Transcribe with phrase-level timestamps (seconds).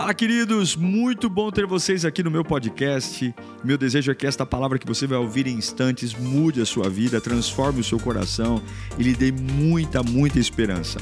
[0.00, 0.76] Fala, queridos!
[0.76, 3.34] Muito bom ter vocês aqui no meu podcast.
[3.62, 6.88] Meu desejo é que esta palavra que você vai ouvir em instantes mude a sua
[6.88, 8.62] vida, transforme o seu coração
[8.98, 10.98] e lhe dê muita, muita esperança.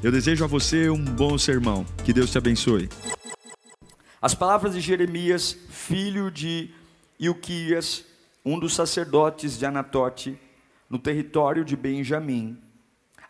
[0.00, 1.84] Eu desejo a você um bom sermão.
[2.04, 2.88] Que Deus te abençoe.
[4.22, 6.70] As palavras de Jeremias, filho de
[7.18, 8.04] Ilquias,
[8.44, 10.38] um dos sacerdotes de Anatote,
[10.88, 12.56] no território de Benjamim,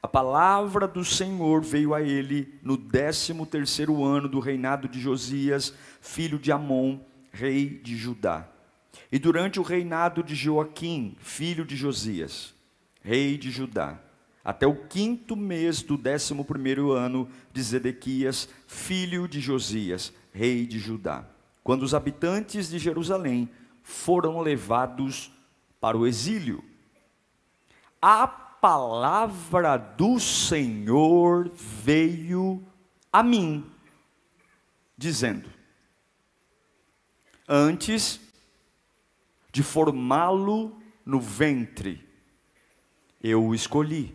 [0.07, 5.75] a palavra do Senhor veio a ele no décimo terceiro ano do reinado de Josias,
[6.01, 7.01] filho de Amon,
[7.33, 8.49] rei de Judá.
[9.11, 12.55] E durante o reinado de Joaquim, filho de Josias,
[13.03, 14.01] rei de Judá,
[14.45, 20.79] até o quinto mês do décimo primeiro ano de Zedequias, filho de Josias, rei de
[20.79, 21.27] Judá,
[21.65, 23.51] quando os habitantes de Jerusalém
[23.83, 25.33] foram levados
[25.81, 26.63] para o exílio.
[28.01, 32.67] A palavra do Senhor veio
[33.13, 33.65] a mim,
[34.99, 35.49] dizendo:
[37.47, 38.19] Antes
[39.53, 42.05] de formá-lo no ventre,
[43.23, 44.13] eu o escolhi.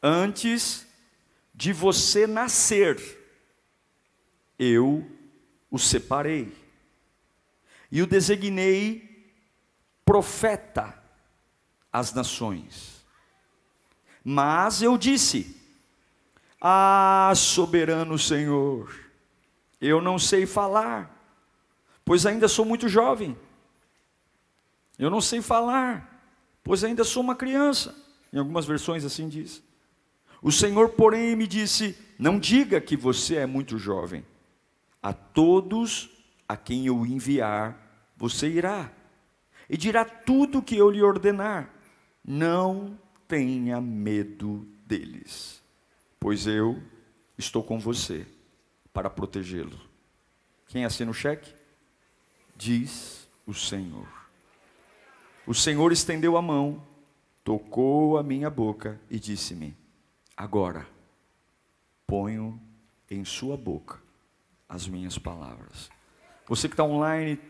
[0.00, 0.86] Antes
[1.52, 3.00] de você nascer,
[4.56, 5.10] eu
[5.68, 6.56] o separei
[7.90, 9.28] e o designei
[10.04, 10.99] profeta
[11.92, 13.04] as nações.
[14.24, 15.56] Mas eu disse:
[16.60, 18.94] Ah, soberano Senhor,
[19.80, 21.10] eu não sei falar,
[22.04, 23.36] pois ainda sou muito jovem.
[24.98, 26.22] Eu não sei falar,
[26.62, 27.94] pois ainda sou uma criança.
[28.32, 29.62] Em algumas versões assim diz.
[30.42, 34.24] O Senhor, porém, me disse: Não diga que você é muito jovem.
[35.02, 36.10] A todos
[36.46, 38.92] a quem eu enviar, você irá,
[39.68, 41.79] e dirá tudo o que eu lhe ordenar
[42.24, 45.62] não tenha medo deles,
[46.18, 46.82] pois eu
[47.38, 48.26] estou com você
[48.92, 49.78] para protegê-lo.
[50.66, 51.54] Quem assina o cheque?
[52.56, 54.08] Diz o Senhor.
[55.46, 56.86] O Senhor estendeu a mão,
[57.42, 59.76] tocou a minha boca e disse-me:
[60.36, 60.86] Agora
[62.06, 62.60] ponho
[63.10, 64.00] em sua boca
[64.68, 65.90] as minhas palavras.
[66.46, 67.40] Você que está online,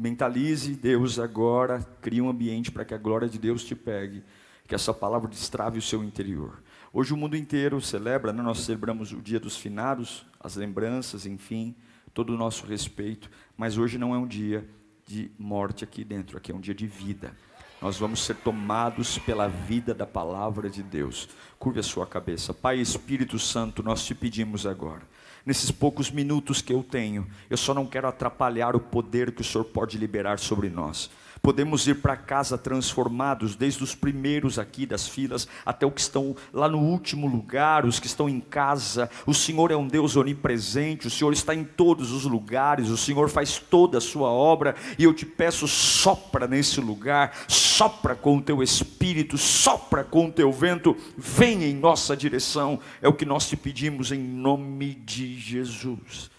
[0.00, 4.24] Mentalize Deus agora, crie um ambiente para que a glória de Deus te pegue,
[4.66, 6.62] que essa palavra destrave o seu interior.
[6.90, 8.42] Hoje o mundo inteiro celebra, né?
[8.42, 11.76] nós celebramos o dia dos finados, as lembranças, enfim,
[12.14, 14.66] todo o nosso respeito, mas hoje não é um dia
[15.06, 17.36] de morte aqui dentro, aqui é um dia de vida.
[17.82, 21.28] Nós vamos ser tomados pela vida da palavra de Deus.
[21.58, 22.54] Curve a sua cabeça.
[22.54, 25.02] Pai Espírito Santo, nós te pedimos agora
[25.44, 27.26] nesses poucos minutos que eu tenho.
[27.48, 31.10] Eu só não quero atrapalhar o poder que o Senhor pode liberar sobre nós.
[31.42, 36.36] Podemos ir para casa transformados, desde os primeiros aqui das filas até os que estão
[36.52, 39.10] lá no último lugar, os que estão em casa.
[39.26, 43.30] O Senhor é um Deus onipresente, o Senhor está em todos os lugares, o Senhor
[43.30, 48.42] faz toda a sua obra, e eu te peço, sopra nesse lugar, sopra com o
[48.42, 53.48] teu espírito, sopra com o teu vento, vem em nossa direção, é o que nós
[53.48, 56.30] te pedimos em nome de Jesus.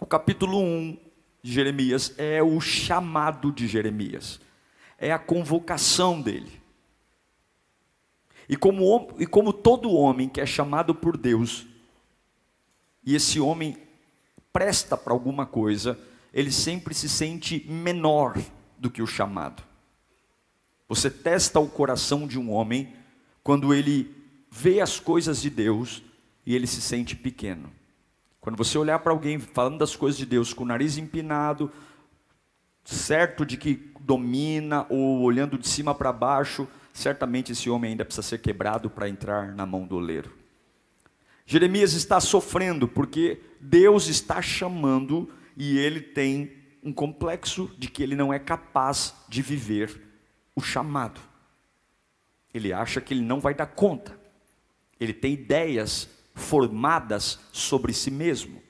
[0.00, 0.96] O capítulo 1
[1.42, 4.40] de Jeremias é o chamado de Jeremias,
[4.96, 6.62] é a convocação dele.
[8.48, 11.66] E como, e como todo homem que é chamado por Deus,
[13.04, 13.76] e esse homem
[14.52, 15.98] presta para alguma coisa,
[16.32, 18.38] ele sempre se sente menor
[18.78, 19.62] do que o chamado.
[20.88, 22.94] Você testa o coração de um homem
[23.42, 24.14] quando ele
[24.50, 26.02] vê as coisas de Deus
[26.44, 27.72] e ele se sente pequeno.
[28.42, 31.70] Quando você olhar para alguém falando das coisas de Deus com o nariz empinado,
[32.84, 38.26] certo de que domina, ou olhando de cima para baixo, certamente esse homem ainda precisa
[38.26, 40.32] ser quebrado para entrar na mão do oleiro.
[41.46, 46.50] Jeremias está sofrendo porque Deus está chamando e ele tem
[46.82, 50.02] um complexo de que ele não é capaz de viver
[50.52, 51.20] o chamado.
[52.52, 54.18] Ele acha que ele não vai dar conta.
[54.98, 58.62] Ele tem ideias formadas sobre si mesmo.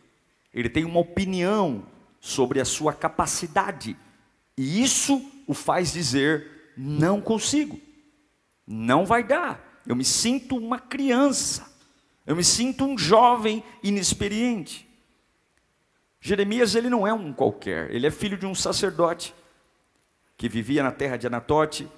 [0.53, 1.87] Ele tem uma opinião
[2.21, 3.97] sobre a sua capacidade.
[4.57, 7.81] E isso o faz dizer: não consigo,
[8.67, 9.83] não vai dar.
[9.87, 11.67] Eu me sinto uma criança,
[12.27, 14.89] eu me sinto um jovem inexperiente.
[16.21, 19.35] Jeremias, ele não é um qualquer, ele é filho de um sacerdote
[20.37, 21.89] que vivia na terra de Anatote.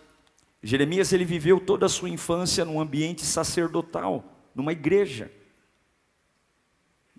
[0.63, 4.25] Jeremias, ele viveu toda a sua infância num ambiente sacerdotal,
[4.55, 5.31] numa igreja.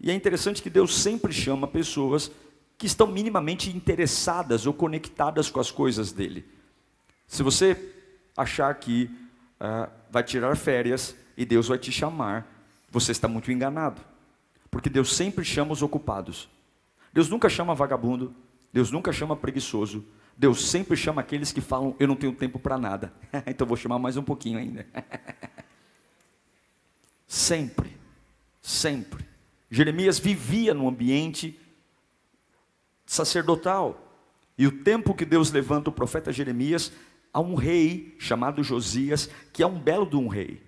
[0.05, 2.29] E é interessante que Deus sempre chama pessoas
[2.77, 6.45] que estão minimamente interessadas ou conectadas com as coisas dele.
[7.25, 7.91] Se você
[8.37, 9.09] achar que
[9.59, 12.45] uh, vai tirar férias e Deus vai te chamar,
[12.91, 13.99] você está muito enganado.
[14.69, 16.47] Porque Deus sempre chama os ocupados.
[17.11, 18.31] Deus nunca chama vagabundo,
[18.71, 20.05] Deus nunca chama preguiçoso,
[20.37, 23.11] Deus sempre chama aqueles que falam: Eu não tenho tempo para nada.
[23.47, 24.85] então vou chamar mais um pouquinho ainda.
[27.25, 27.97] sempre,
[28.61, 29.34] sempre.
[29.75, 31.59] Jeremias vivia no ambiente
[33.05, 34.01] sacerdotal.
[34.57, 36.93] E o tempo que Deus levanta o profeta Jeremias,
[37.33, 40.61] há um rei chamado Josias, que é um belo de um rei.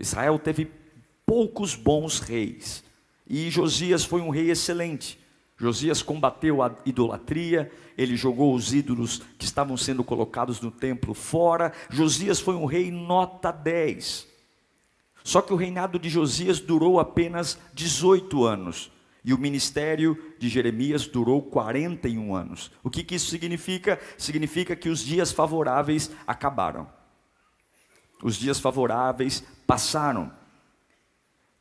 [0.00, 0.68] Israel teve
[1.24, 2.82] poucos bons reis,
[3.24, 5.16] e Josias foi um rei excelente.
[5.56, 11.72] Josias combateu a idolatria, ele jogou os ídolos que estavam sendo colocados no templo fora.
[11.88, 14.29] Josias foi um rei nota 10.
[15.22, 18.90] Só que o reinado de Josias durou apenas 18 anos.
[19.24, 22.70] E o ministério de Jeremias durou 41 anos.
[22.82, 24.00] O que, que isso significa?
[24.16, 26.88] Significa que os dias favoráveis acabaram.
[28.22, 30.32] Os dias favoráveis passaram.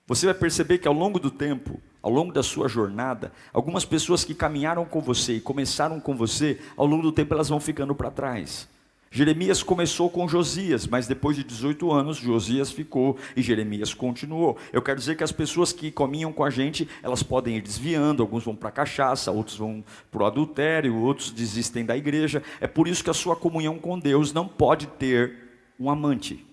[0.07, 4.23] Você vai perceber que ao longo do tempo, ao longo da sua jornada, algumas pessoas
[4.23, 7.93] que caminharam com você e começaram com você, ao longo do tempo elas vão ficando
[7.93, 8.67] para trás.
[9.11, 14.55] Jeremias começou com Josias, mas depois de 18 anos, Josias ficou e Jeremias continuou.
[14.71, 18.21] Eu quero dizer que as pessoas que cominham com a gente, elas podem ir desviando,
[18.21, 22.43] alguns vão para a cachaça, outros vão para o adultério, outros desistem da igreja.
[22.61, 25.37] É por isso que a sua comunhão com Deus não pode ter
[25.79, 26.45] um amante.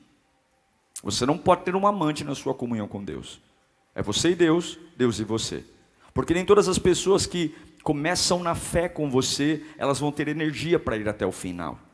[1.02, 3.38] Você não pode ter um amante na sua comunhão com Deus.
[3.94, 5.62] É você e Deus, Deus e você.
[6.14, 10.78] Porque nem todas as pessoas que começam na fé com você, elas vão ter energia
[10.78, 11.85] para ir até o final.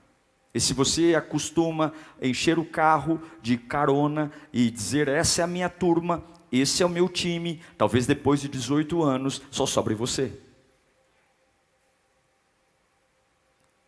[0.55, 5.69] E se você acostuma encher o carro de carona e dizer essa é a minha
[5.69, 10.39] turma, esse é o meu time, talvez depois de 18 anos só sobre você.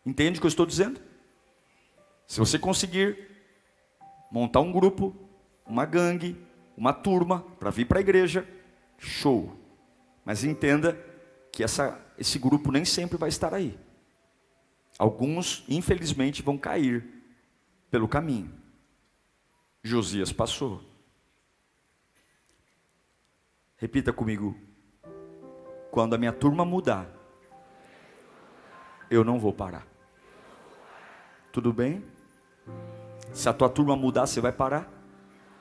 [0.03, 0.99] Entende o que eu estou dizendo?
[2.27, 3.27] Se você conseguir
[4.31, 5.15] montar um grupo,
[5.65, 6.35] uma gangue,
[6.75, 8.47] uma turma para vir para a igreja,
[8.97, 9.55] show.
[10.23, 10.99] Mas entenda
[11.51, 13.77] que essa, esse grupo nem sempre vai estar aí.
[14.97, 17.05] Alguns, infelizmente, vão cair
[17.91, 18.51] pelo caminho.
[19.83, 20.81] Josias passou.
[23.77, 24.57] Repita comigo.
[25.91, 27.09] Quando a minha turma mudar,
[29.09, 29.85] eu não vou parar.
[31.51, 32.03] Tudo bem?
[33.33, 34.91] Se a tua turma mudar, você vai parar?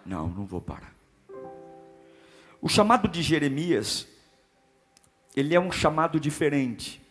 [0.07, 0.95] Não, não vou parar.
[2.61, 4.09] O chamado de Jeremias,
[5.37, 7.04] ele é um chamado diferente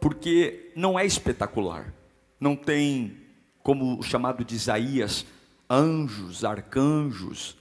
[0.00, 1.92] porque não é espetacular.
[2.40, 3.16] Não tem,
[3.62, 5.26] como o chamado de Isaías,
[5.68, 7.56] anjos, arcanjos.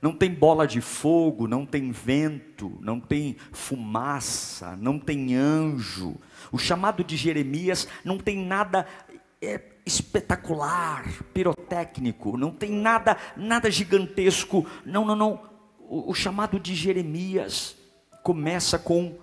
[0.00, 6.16] Não tem bola de fogo, não tem vento, não tem fumaça, não tem anjo.
[6.50, 8.86] O chamado de Jeremias não tem nada
[9.42, 11.04] é, espetacular,
[11.34, 14.66] pirotécnico, não tem nada, nada gigantesco.
[14.86, 15.42] Não, não, não.
[15.80, 17.76] O, o chamado de Jeremias
[18.22, 19.18] começa com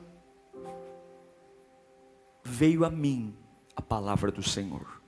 [2.47, 3.35] veio a mim
[3.75, 5.01] a palavra do Senhor.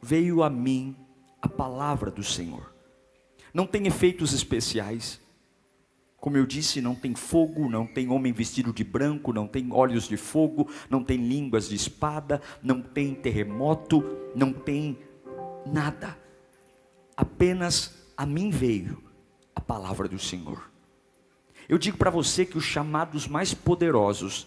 [0.00, 0.96] Veio a mim
[1.40, 2.74] a palavra do Senhor.
[3.54, 5.20] Não tem efeitos especiais.
[6.16, 10.08] Como eu disse, não tem fogo, não tem homem vestido de branco, não tem olhos
[10.08, 14.04] de fogo, não tem línguas de espada, não tem terremoto,
[14.34, 14.98] não tem
[15.66, 16.16] nada.
[17.16, 19.02] Apenas a mim veio
[19.54, 20.71] a palavra do Senhor.
[21.72, 24.46] Eu digo para você que os chamados mais poderosos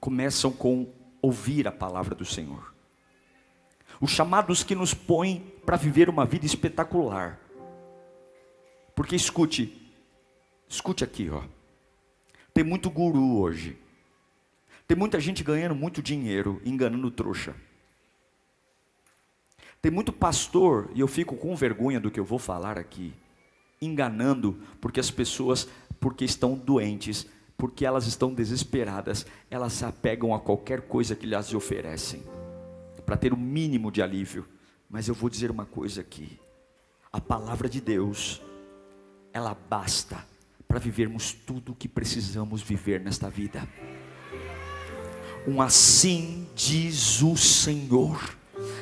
[0.00, 0.92] começam com
[1.22, 2.74] ouvir a palavra do Senhor.
[4.00, 7.38] Os chamados que nos põem para viver uma vida espetacular.
[8.92, 9.88] Porque escute,
[10.68, 11.44] escute aqui, ó.
[12.52, 13.78] Tem muito guru hoje.
[14.84, 17.54] Tem muita gente ganhando muito dinheiro, enganando trouxa.
[19.80, 23.14] Tem muito pastor, e eu fico com vergonha do que eu vou falar aqui
[23.80, 25.68] enganando, porque as pessoas,
[26.00, 31.54] porque estão doentes, porque elas estão desesperadas, elas se apegam a qualquer coisa que lhes
[31.54, 32.22] oferecem,
[33.04, 34.46] para ter o um mínimo de alívio.
[34.88, 36.38] Mas eu vou dizer uma coisa aqui:
[37.12, 38.40] a palavra de Deus,
[39.32, 40.24] ela basta
[40.66, 43.66] para vivermos tudo o que precisamos viver nesta vida.
[45.46, 48.36] Um assim diz o Senhor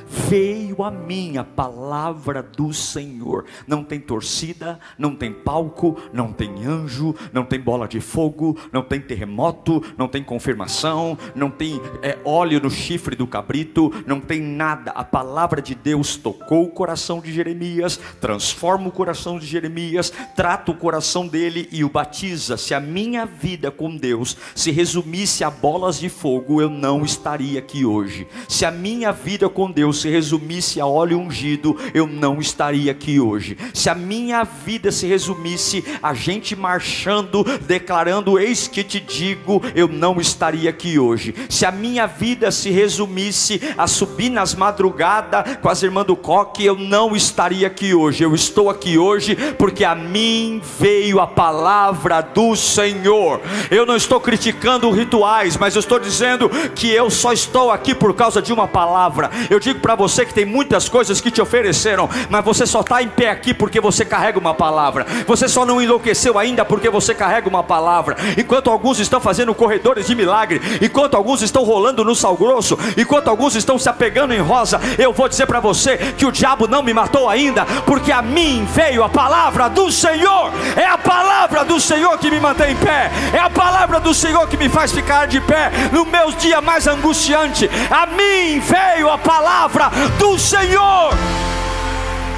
[0.09, 3.45] veio a mim a palavra do Senhor.
[3.67, 8.83] Não tem torcida, não tem palco, não tem anjo, não tem bola de fogo, não
[8.83, 14.41] tem terremoto, não tem confirmação, não tem é, óleo no chifre do cabrito, não tem
[14.41, 14.91] nada.
[14.93, 20.71] A palavra de Deus tocou o coração de Jeremias, transforma o coração de Jeremias, trata
[20.71, 22.57] o coração dele e o batiza.
[22.57, 27.59] Se a minha vida com Deus se resumisse a bolas de fogo, eu não estaria
[27.59, 28.27] aqui hoje.
[28.49, 33.19] Se a minha vida com Deus se resumisse a óleo ungido, eu não estaria aqui
[33.19, 33.57] hoje.
[33.75, 39.89] Se a minha vida se resumisse a gente marchando, declarando: Eis que te digo, eu
[39.89, 41.35] não estaria aqui hoje.
[41.49, 46.65] Se a minha vida se resumisse a subir nas madrugadas com as irmãs do coque,
[46.65, 48.23] eu não estaria aqui hoje.
[48.23, 53.41] Eu estou aqui hoje porque a mim veio a palavra do Senhor.
[53.71, 58.15] Eu não estou criticando rituais, mas eu estou dizendo que eu só estou aqui por
[58.15, 59.31] causa de uma palavra.
[59.51, 63.01] Eu digo para você que tem muitas coisas que te ofereceram, mas você só está
[63.05, 65.07] em pé aqui porque você carrega uma palavra.
[65.29, 68.17] Você só não enlouqueceu ainda porque você carrega uma palavra.
[68.37, 73.29] Enquanto alguns estão fazendo corredores de milagre, enquanto alguns estão rolando no sal grosso, enquanto
[73.29, 76.83] alguns estão se apegando em rosa, eu vou dizer para você que o diabo não
[76.83, 80.51] me matou ainda, porque a mim veio a palavra do Senhor.
[80.75, 83.09] É a palavra do Senhor que me mantém em pé.
[83.33, 86.89] É a palavra do Senhor que me faz ficar de pé no meus dias mais
[86.89, 87.71] angustiantes.
[87.89, 89.76] A mim veio a palavra
[90.19, 91.15] do Senhor.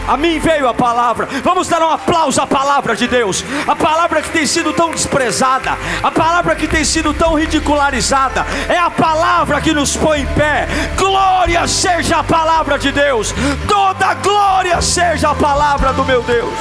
[0.08, 1.28] A mim veio a palavra.
[1.44, 3.44] Vamos dar um aplauso à palavra de Deus.
[3.66, 8.78] A palavra que tem sido tão desprezada, a palavra que tem sido tão ridicularizada, é
[8.78, 10.66] a palavra que nos põe em pé.
[10.96, 13.34] Glória seja a palavra de Deus.
[13.68, 16.54] Toda glória seja a palavra do meu Deus.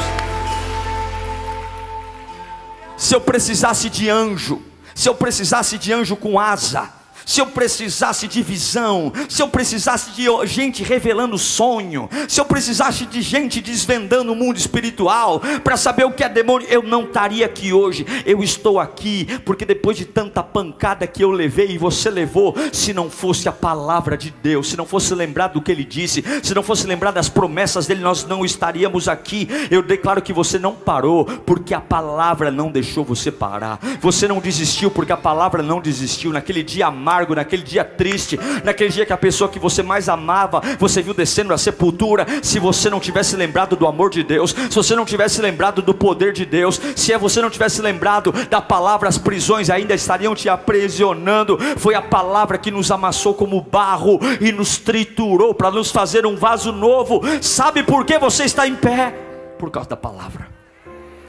[2.97, 4.61] Se eu precisasse de anjo,
[4.93, 6.96] se eu precisasse de anjo com asa,
[7.27, 13.05] se eu precisasse de visão, se eu precisasse de gente revelando sonho, se eu precisasse
[13.05, 17.45] de gente desvendando o mundo espiritual para saber o que é demônio, eu não estaria
[17.45, 18.05] aqui hoje.
[18.25, 22.93] Eu estou aqui porque depois de tanta pancada que eu levei e você levou, se
[22.93, 26.55] não fosse a palavra de Deus, se não fosse lembrar do que ele disse, se
[26.55, 29.49] não fosse lembrar das promessas dele, nós não estaríamos aqui.
[29.69, 33.79] Eu declaro que você não parou porque a palavra não deixou você parar.
[33.99, 36.31] Você não desistiu porque a palavra não desistiu.
[36.31, 40.07] Naquele dia amargo amargo, naquele dia triste, naquele dia que a pessoa que você mais
[40.07, 44.51] amava, você viu descendo a sepultura, se você não tivesse lembrado do amor de Deus,
[44.51, 48.61] se você não tivesse lembrado do poder de Deus, se você não tivesse lembrado da
[48.61, 51.57] palavra, as prisões ainda estariam te aprisionando.
[51.77, 56.35] Foi a palavra que nos amassou como barro e nos triturou para nos fazer um
[56.35, 57.21] vaso novo.
[57.41, 59.13] Sabe por que você está em pé?
[59.57, 60.47] Por causa da palavra.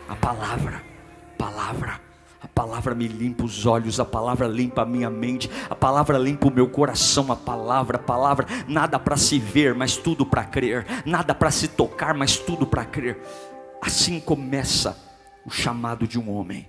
[0.08, 0.82] A palavra,
[1.38, 2.07] palavra
[2.58, 6.52] palavra me limpa os olhos, a palavra limpa a minha mente, a palavra limpa o
[6.52, 11.32] meu coração, a palavra, a palavra, nada para se ver, mas tudo para crer, nada
[11.32, 13.16] para se tocar, mas tudo para crer.
[13.80, 14.98] Assim começa
[15.46, 16.68] o chamado de um homem.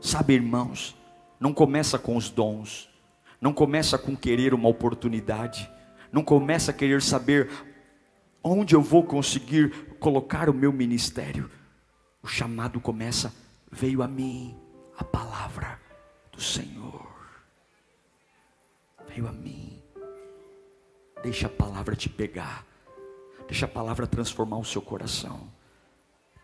[0.00, 0.96] Sabe, irmãos,
[1.38, 2.88] não começa com os dons,
[3.42, 5.70] não começa com querer uma oportunidade,
[6.10, 7.50] não começa a querer saber
[8.42, 11.50] onde eu vou conseguir colocar o meu ministério.
[12.22, 13.34] O chamado começa,
[13.70, 14.56] veio a mim
[14.98, 15.80] a palavra
[16.32, 17.08] do Senhor.
[19.08, 19.80] Veio a mim.
[21.22, 22.66] Deixa a palavra te pegar.
[23.46, 25.48] Deixa a palavra transformar o seu coração.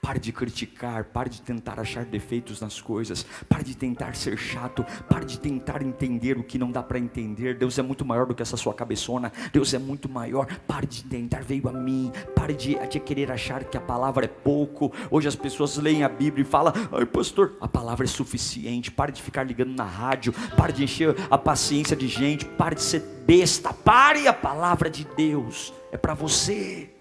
[0.04, 4.84] Pare de criticar, pare de tentar achar defeitos nas coisas, pare de tentar ser chato,
[5.08, 7.56] pare de tentar entender o que não dá para entender.
[7.56, 10.46] Deus é muito maior do que essa sua cabeçona, Deus é muito maior.
[10.66, 14.28] Pare de tentar, veio a mim, pare de, de querer achar que a palavra é
[14.28, 14.92] pouco.
[15.10, 18.90] Hoje as pessoas leem a Bíblia e falam, ai pastor, a palavra é suficiente.
[18.90, 22.82] Pare de ficar ligando na rádio, pare de encher a paciência de gente, pare de
[22.82, 26.93] ser besta, pare a palavra de Deus, é para você.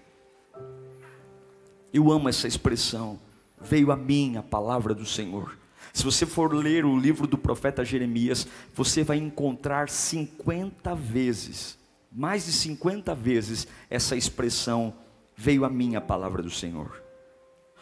[1.94, 3.20] Eu amo essa expressão.
[3.60, 5.56] Veio a mim a palavra do Senhor.
[5.92, 11.78] Se você for ler o livro do profeta Jeremias, você vai encontrar 50 vezes,
[12.10, 14.92] mais de 50 vezes, essa expressão:
[15.36, 17.00] veio a mim a palavra do Senhor.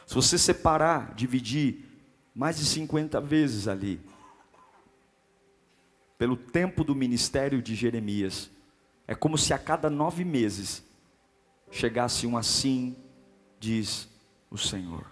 [0.07, 1.83] Se você separar, dividir,
[2.35, 3.99] mais de 50 vezes ali,
[6.19, 8.51] pelo tempo do ministério de Jeremias,
[9.09, 10.85] é como se a cada nove meses
[11.71, 12.95] chegasse um assim,
[13.63, 14.09] diz
[14.51, 15.07] o Senhor.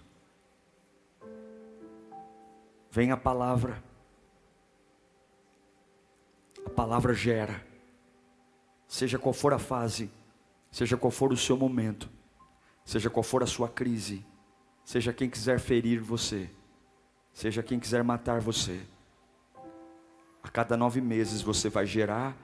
[2.90, 3.80] Vem a palavra,
[6.66, 7.64] a palavra gera,
[8.88, 10.10] seja qual for a fase,
[10.68, 12.10] seja qual for o seu momento,
[12.84, 14.26] seja qual for a sua crise,
[14.84, 16.50] seja quem quiser ferir você,
[17.32, 18.84] seja quem quiser matar você,
[20.42, 22.36] a cada nove meses você vai gerar,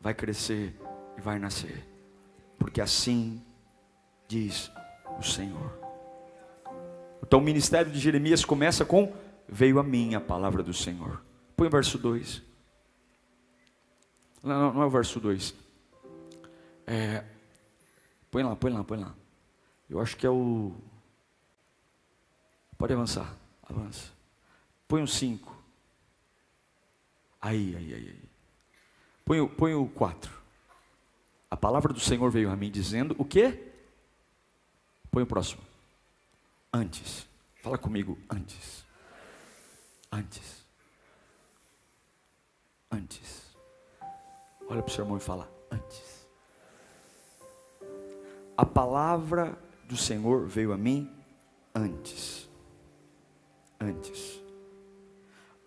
[0.00, 0.74] vai crescer
[1.16, 1.86] e vai nascer,
[2.58, 3.40] porque assim
[4.26, 4.68] diz
[5.18, 5.78] o Senhor.
[7.22, 9.12] Então o ministério de Jeremias começa com:
[9.48, 11.22] Veio a mim a palavra do Senhor.
[11.56, 12.42] Põe o verso 2.
[14.42, 15.54] Não, não, não é o verso 2.
[16.86, 17.24] É,
[18.30, 19.14] põe lá, põe lá, põe lá.
[19.90, 20.72] Eu acho que é o.
[22.76, 23.34] Pode avançar,
[23.68, 24.12] avança.
[24.86, 25.56] Põe o 5.
[27.40, 28.22] Aí, aí, aí, aí.
[29.24, 30.32] Põe, põe o 4.
[31.50, 33.67] A palavra do Senhor veio a mim dizendo: O quê?
[35.10, 35.62] Põe o próximo.
[36.72, 37.26] Antes.
[37.62, 38.84] Fala comigo, antes.
[40.12, 40.64] Antes.
[42.90, 43.56] Antes.
[44.68, 46.26] Olha para o seu irmão e fala: Antes.
[48.56, 51.10] A palavra do Senhor veio a mim
[51.74, 52.48] antes.
[53.80, 54.42] Antes.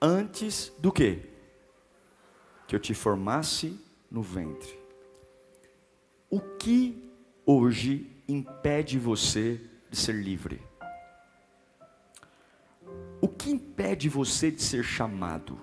[0.01, 1.29] Antes do que?
[2.67, 3.79] Que eu te formasse
[4.09, 4.79] no ventre.
[6.29, 7.11] O que
[7.45, 9.59] hoje impede você
[9.89, 10.61] de ser livre?
[13.19, 15.59] O que impede você de ser chamado?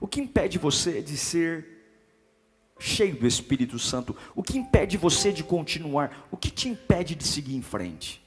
[0.00, 1.78] O que impede você de ser
[2.78, 4.16] cheio do Espírito Santo?
[4.34, 6.28] O que impede você de continuar?
[6.30, 8.24] O que te impede de seguir em frente?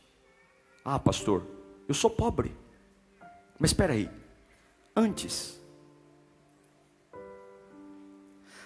[0.83, 1.45] Ah, pastor,
[1.88, 2.55] eu sou pobre.
[3.57, 4.09] Mas espera aí.
[4.95, 5.59] Antes.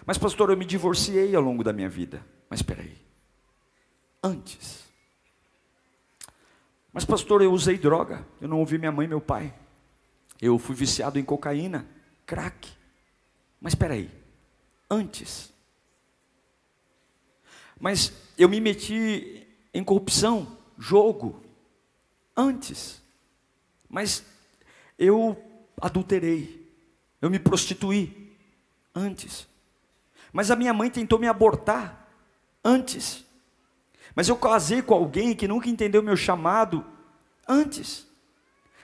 [0.06, 2.26] Mas pastor, eu me divorciei ao longo da minha vida.
[2.50, 3.05] Mas espera aí.
[4.26, 4.84] Antes.
[6.92, 8.26] Mas pastor, eu usei droga.
[8.42, 9.54] Eu não ouvi minha mãe e meu pai.
[10.42, 11.88] Eu fui viciado em cocaína,
[12.26, 12.72] crack.
[13.62, 14.10] Mas espera aí.
[14.90, 15.54] Antes.
[17.80, 21.44] Mas eu me meti em corrupção, jogo.
[22.36, 23.04] Antes.
[23.88, 24.26] Mas
[24.98, 25.38] eu
[25.80, 26.68] adulterei.
[27.22, 28.36] Eu me prostituí.
[28.96, 29.48] Antes.
[30.34, 32.10] Mas a minha mãe tentou me abortar.
[32.64, 33.25] Antes.
[34.16, 36.86] Mas eu casei com alguém que nunca entendeu meu chamado.
[37.48, 38.08] Antes.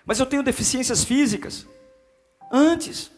[0.05, 1.65] Mas eu tenho deficiências físicas.
[2.51, 3.09] Antes.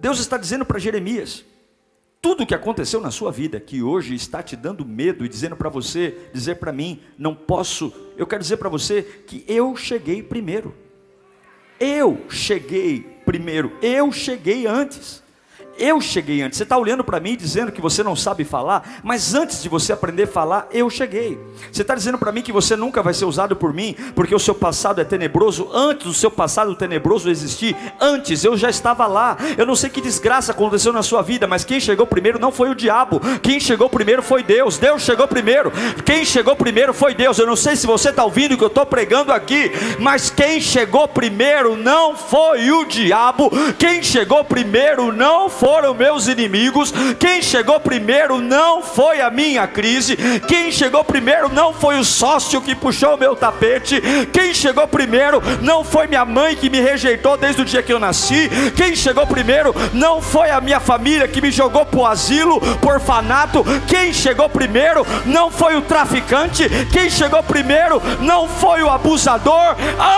[0.00, 1.44] Deus está dizendo para Jeremias:
[2.20, 5.56] tudo o que aconteceu na sua vida, que hoje está te dando medo e dizendo
[5.56, 10.22] para você, dizer para mim, não posso, eu quero dizer para você que eu cheguei
[10.22, 10.74] primeiro.
[11.78, 15.21] Eu cheguei primeiro, eu cheguei antes.
[15.78, 16.58] Eu cheguei antes.
[16.58, 19.92] Você está olhando para mim dizendo que você não sabe falar, mas antes de você
[19.92, 21.38] aprender a falar, eu cheguei.
[21.70, 24.38] Você está dizendo para mim que você nunca vai ser usado por mim, porque o
[24.38, 25.68] seu passado é tenebroso.
[25.72, 29.36] Antes do seu passado tenebroso existir, antes eu já estava lá.
[29.56, 32.68] Eu não sei que desgraça aconteceu na sua vida, mas quem chegou primeiro não foi
[32.70, 33.20] o diabo.
[33.42, 34.78] Quem chegou primeiro foi Deus.
[34.78, 35.72] Deus chegou primeiro.
[36.04, 37.38] Quem chegou primeiro foi Deus.
[37.38, 40.60] Eu não sei se você está ouvindo o que eu estou pregando aqui, mas quem
[40.60, 43.50] chegou primeiro não foi o diabo.
[43.78, 46.92] Quem chegou primeiro não foi foram meus inimigos.
[47.20, 50.16] Quem chegou primeiro não foi a minha crise.
[50.48, 54.02] Quem chegou primeiro não foi o sócio que puxou o meu tapete.
[54.32, 58.00] Quem chegou primeiro não foi minha mãe que me rejeitou desde o dia que eu
[58.00, 58.50] nasci.
[58.74, 62.94] Quem chegou primeiro não foi a minha família que me jogou para o asilo por
[62.94, 63.64] orfanato.
[63.86, 66.68] Quem chegou primeiro não foi o traficante.
[66.92, 69.76] Quem chegou primeiro não foi o abusador.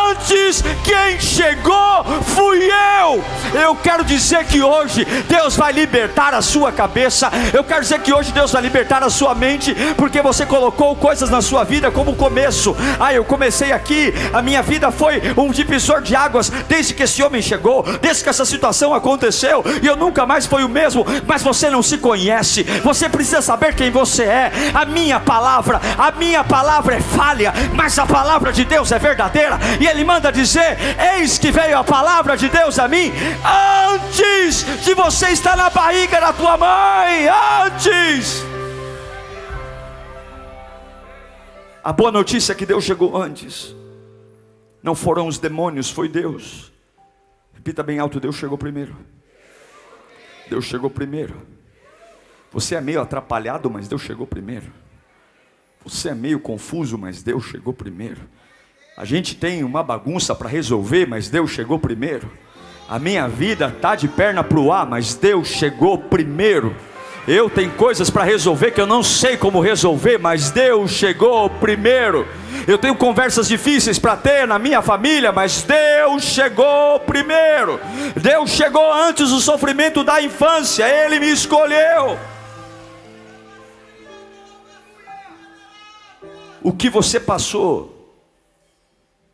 [0.08, 2.02] Antes, quem chegou
[2.34, 3.22] fui eu.
[3.60, 7.28] Eu quero dizer que hoje Deus vai libertar a sua cabeça.
[7.52, 11.28] Eu quero dizer que hoje Deus vai libertar a sua mente, porque você colocou coisas
[11.28, 12.76] na sua vida como começo.
[13.00, 17.20] Ah, eu comecei aqui, a minha vida foi um divisor de águas desde que esse
[17.20, 21.04] homem chegou, desde que essa situação aconteceu, e eu nunca mais fui o mesmo.
[21.26, 24.52] Mas você não se conhece, você precisa saber quem você é.
[24.72, 29.58] A minha palavra, a minha palavra é falha, mas a palavra de Deus é verdadeira,
[29.80, 30.78] e Ele manda dizer:
[31.16, 33.12] Eis que veio a palavra de Deus a mim
[33.94, 37.26] antes de você você está na barriga da tua mãe
[37.64, 38.44] antes.
[41.82, 43.74] A boa notícia é que Deus chegou antes.
[44.82, 46.70] Não foram os demônios, foi Deus.
[47.54, 48.94] Repita bem alto: Deus chegou primeiro.
[50.50, 51.46] Deus chegou primeiro.
[52.52, 54.70] Você é meio atrapalhado, mas Deus chegou primeiro.
[55.84, 58.20] Você é meio confuso, mas Deus chegou primeiro.
[58.94, 62.30] A gente tem uma bagunça para resolver, mas Deus chegou primeiro.
[62.88, 66.76] A minha vida está de perna para o ar, mas Deus chegou primeiro.
[67.26, 72.28] Eu tenho coisas para resolver que eu não sei como resolver, mas Deus chegou primeiro.
[72.68, 77.80] Eu tenho conversas difíceis para ter na minha família, mas Deus chegou primeiro.
[78.14, 82.18] Deus chegou antes do sofrimento da infância, Ele me escolheu.
[86.62, 88.14] O que você passou,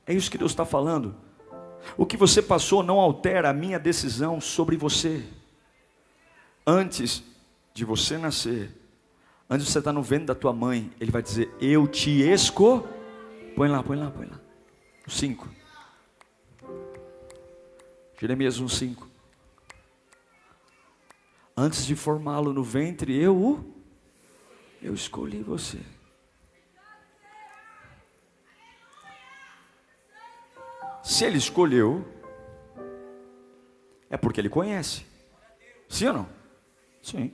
[0.07, 1.15] é isso que Deus está falando.
[1.97, 5.25] O que você passou não altera a minha decisão sobre você.
[6.67, 7.23] Antes
[7.73, 8.71] de você nascer,
[9.49, 12.87] antes de você estar no ventre da tua mãe, ele vai dizer: Eu te esco.
[13.57, 14.41] Põe lá, põe lá, põe lá.
[15.07, 15.49] O 5.
[18.21, 19.09] Jeremias 1, 5.
[21.57, 23.65] Antes de formá-lo no ventre, eu
[24.83, 25.79] eu escolhi você.
[31.03, 32.07] Se ele escolheu,
[34.09, 35.05] é porque ele conhece.
[35.89, 36.29] Sim ou não?
[37.03, 37.33] Sim.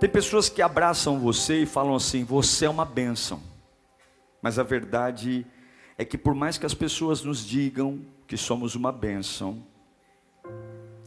[0.00, 3.42] Tem pessoas que abraçam você e falam assim: você é uma bênção.
[4.40, 5.46] Mas a verdade
[5.96, 9.64] é que, por mais que as pessoas nos digam que somos uma bênção,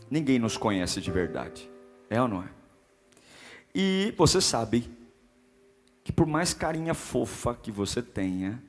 [0.10, 1.70] ninguém nos conhece de verdade.
[2.10, 2.50] É ou não é?
[3.76, 4.89] E você sabe
[6.04, 8.62] que, por mais carinha fofa que você tenha,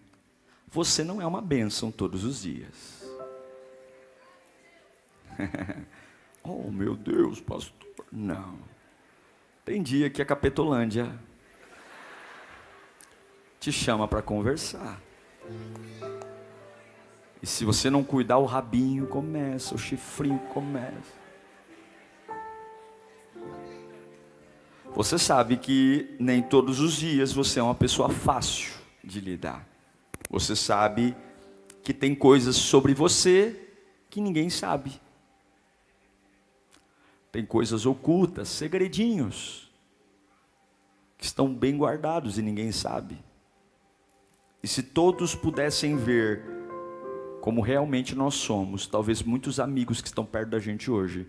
[0.71, 3.03] você não é uma bênção todos os dias.
[6.43, 7.89] oh, meu Deus, pastor.
[8.13, 8.59] Não.
[9.65, 11.19] Tem dia que a Capetolândia
[13.61, 15.01] te chama para conversar.
[17.43, 21.19] E se você não cuidar, o rabinho começa, o chifrinho começa.
[24.95, 29.78] Você sabe que nem todos os dias você é uma pessoa fácil de lidar.
[30.29, 31.17] Você sabe
[31.83, 33.69] que tem coisas sobre você
[34.11, 35.01] que ninguém sabe.
[37.33, 39.71] Tem coisas ocultas, segredinhos,
[41.17, 43.19] que estão bem guardados e ninguém sabe.
[44.63, 46.43] E se todos pudessem ver
[47.41, 51.27] como realmente nós somos, talvez muitos amigos que estão perto da gente hoje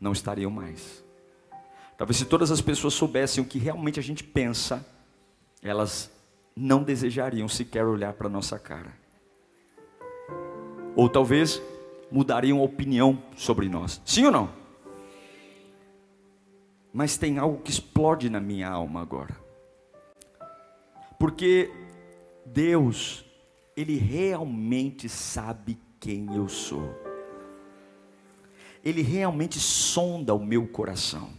[0.00, 1.04] não estariam mais.
[1.96, 4.86] Talvez se todas as pessoas soubessem o que realmente a gente pensa,
[5.60, 6.10] elas
[6.60, 8.92] não desejariam sequer olhar para nossa cara.
[10.96, 11.62] Ou talvez
[12.10, 14.02] mudariam a opinião sobre nós.
[14.04, 14.50] Sim ou não?
[16.92, 19.36] Mas tem algo que explode na minha alma agora.
[21.16, 21.70] Porque
[22.44, 23.24] Deus,
[23.76, 26.92] Ele realmente sabe quem eu sou.
[28.84, 31.30] Ele realmente sonda o meu coração.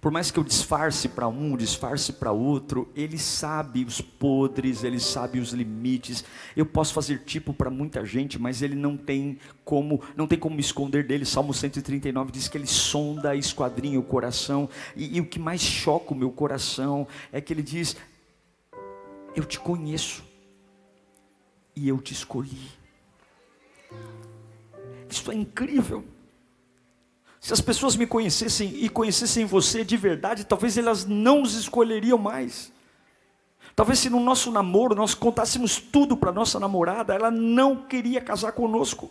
[0.00, 4.98] Por mais que eu disfarce para um, disfarce para outro, ele sabe os podres, ele
[4.98, 6.24] sabe os limites.
[6.56, 10.54] Eu posso fazer tipo para muita gente, mas ele não tem como, não tem como
[10.54, 11.26] me esconder dele.
[11.26, 14.70] Salmo 139 diz que ele sonda, esquadrinha o coração.
[14.96, 17.94] E, e o que mais choca o meu coração é que ele diz:
[19.36, 20.24] Eu te conheço
[21.76, 22.70] e eu te escolhi.
[25.10, 26.04] Isso é incrível.
[27.40, 32.18] Se as pessoas me conhecessem e conhecessem você de verdade, talvez elas não os escolheriam
[32.18, 32.70] mais.
[33.74, 38.52] Talvez se no nosso namoro nós contássemos tudo para nossa namorada, ela não queria casar
[38.52, 39.10] conosco.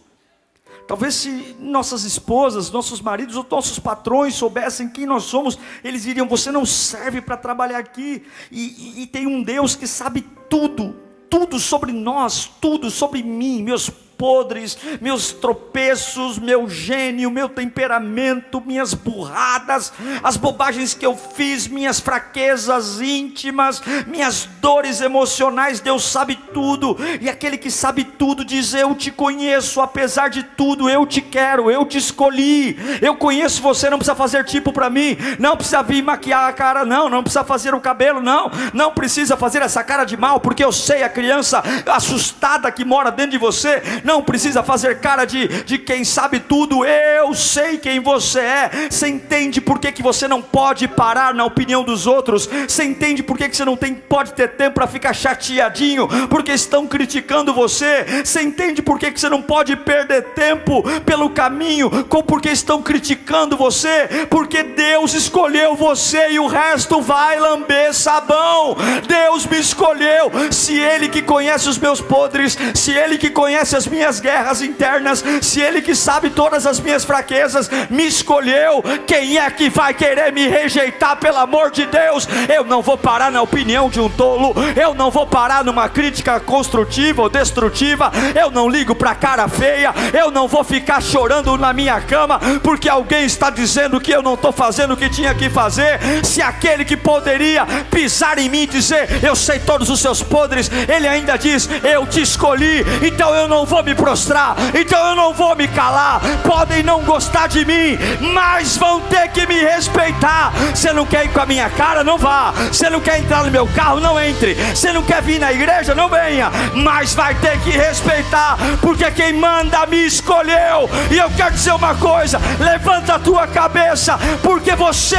[0.88, 6.28] Talvez se nossas esposas, nossos maridos ou nossos patrões soubessem quem nós somos, eles diriam:
[6.28, 8.24] Você não serve para trabalhar aqui.
[8.52, 10.96] E, e, e tem um Deus que sabe tudo,
[11.30, 18.94] tudo sobre nós, tudo sobre mim, meus podres, meus tropeços, meu gênio, meu temperamento, minhas
[18.94, 26.98] burradas, as bobagens que eu fiz, minhas fraquezas íntimas, minhas dores emocionais, Deus sabe tudo,
[27.22, 31.72] e aquele que sabe tudo diz: Eu te conheço, apesar de tudo, eu te quero,
[31.72, 36.04] eu te escolhi, eu conheço você, não precisa fazer tipo para mim, não precisa vir
[36.04, 40.04] maquiar a cara, não, não precisa fazer o cabelo, não, não precisa fazer essa cara
[40.04, 44.64] de mal, porque eu sei a criança assustada que mora dentro de você, não precisa
[44.64, 48.72] fazer cara de, de quem sabe tudo, eu sei quem você é.
[48.90, 52.50] Você entende por que, que você não pode parar na opinião dos outros?
[52.68, 56.52] Você entende por que, que você não tem, pode ter tempo para ficar chateadinho porque
[56.52, 58.24] estão criticando você?
[58.26, 62.82] Você entende por que, que você não pode perder tempo pelo caminho com porque estão
[62.82, 64.28] criticando você?
[64.28, 68.76] Porque Deus escolheu você e o resto vai lamber sabão.
[69.08, 70.32] Deus me escolheu.
[70.50, 75.24] Se Ele que conhece os meus podres, se Ele que conhece as minhas guerras internas,
[75.42, 80.32] se Ele que sabe todas as minhas fraquezas, me escolheu, quem é que vai querer
[80.32, 82.28] me rejeitar, pelo amor de Deus?
[82.54, 86.40] Eu não vou parar na opinião de um tolo, eu não vou parar numa crítica
[86.40, 91.74] construtiva ou destrutiva, eu não ligo para cara feia, eu não vou ficar chorando na
[91.74, 95.50] minha cama, porque alguém está dizendo que eu não estou fazendo o que tinha que
[95.50, 96.00] fazer.
[96.24, 100.70] Se aquele que poderia pisar em mim e dizer, eu sei todos os seus podres,
[100.88, 105.34] ele ainda diz, eu te escolhi, então eu não vou me prostrar, então eu não
[105.34, 106.22] vou me calar.
[106.44, 107.98] Podem não gostar de mim,
[108.34, 110.52] mas vão ter que me respeitar.
[110.74, 112.04] Você não quer ir com a minha cara?
[112.04, 112.52] Não vá.
[112.72, 114.00] Você não quer entrar no meu carro?
[114.00, 114.56] Não entre.
[114.56, 115.96] Você não quer vir na igreja?
[115.96, 116.52] Não venha.
[116.74, 120.90] Mas vai ter que respeitar, porque quem manda me escolheu.
[121.12, 125.18] E eu quero dizer uma coisa: levanta a tua cabeça, porque você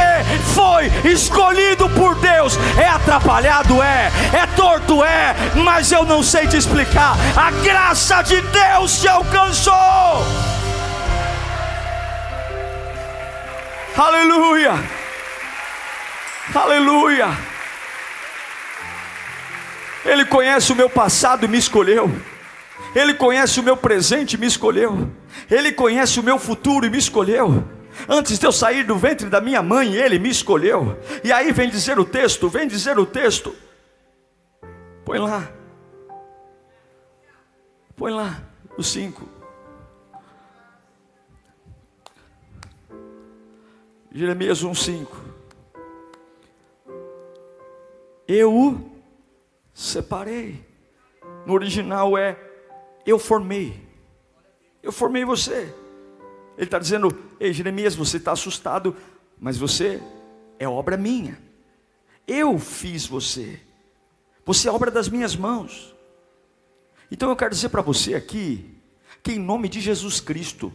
[0.53, 2.10] foi escolhido por
[2.51, 2.77] Deus.
[2.77, 3.81] É atrapalhado?
[3.81, 4.11] É.
[4.33, 5.03] É torto?
[5.03, 5.35] É.
[5.63, 7.15] Mas eu não sei te explicar.
[7.35, 9.73] A graça de Deus te alcançou.
[13.97, 14.73] Aleluia.
[16.53, 17.37] Aleluia.
[20.03, 22.11] Ele conhece o meu passado e me escolheu.
[22.95, 25.09] Ele conhece o meu presente e me escolheu.
[25.49, 27.63] Ele conhece o meu futuro e me escolheu.
[28.07, 30.97] Antes de eu sair do ventre da minha mãe, ele me escolheu.
[31.23, 33.55] E aí vem dizer o texto, vem dizer o texto.
[35.05, 35.51] Põe lá.
[37.95, 38.41] Põe lá
[38.77, 39.29] o 5.
[44.13, 45.07] Jeremias 1,5.
[48.27, 48.91] Eu
[49.73, 50.65] separei.
[51.45, 52.37] No original é
[53.05, 53.79] eu formei.
[54.83, 55.73] Eu formei você.
[56.61, 58.95] Ele está dizendo: Ei, Jeremias, você está assustado,
[59.39, 59.99] mas você
[60.59, 61.39] é obra minha.
[62.27, 63.59] Eu fiz você.
[64.45, 65.95] Você é obra das minhas mãos.
[67.09, 68.77] Então eu quero dizer para você aqui,
[69.23, 70.71] que em nome de Jesus Cristo,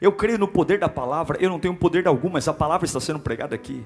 [0.00, 2.98] eu creio no poder da palavra, eu não tenho poder algum, mas a palavra está
[2.98, 3.84] sendo pregada aqui.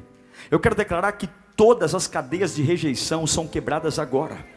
[0.53, 4.54] Eu quero declarar que todas as cadeias de rejeição são quebradas agora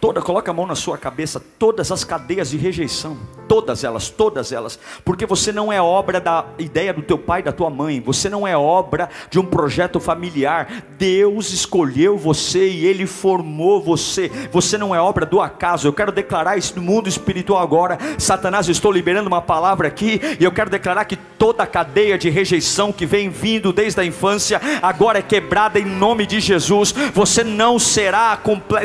[0.00, 3.16] toda, coloca a mão na sua cabeça, todas as cadeias de rejeição,
[3.48, 7.52] todas elas, todas elas, porque você não é obra da ideia do teu pai, da
[7.52, 10.84] tua mãe, você não é obra de um projeto familiar.
[10.98, 14.30] Deus escolheu você e ele formou você.
[14.52, 15.86] Você não é obra do acaso.
[15.88, 17.98] Eu quero declarar isso no mundo espiritual agora.
[18.18, 22.30] Satanás, eu estou liberando uma palavra aqui e eu quero declarar que toda cadeia de
[22.30, 26.92] rejeição que vem vindo desde a infância agora é quebrada em nome de Jesus.
[27.12, 28.38] Você não será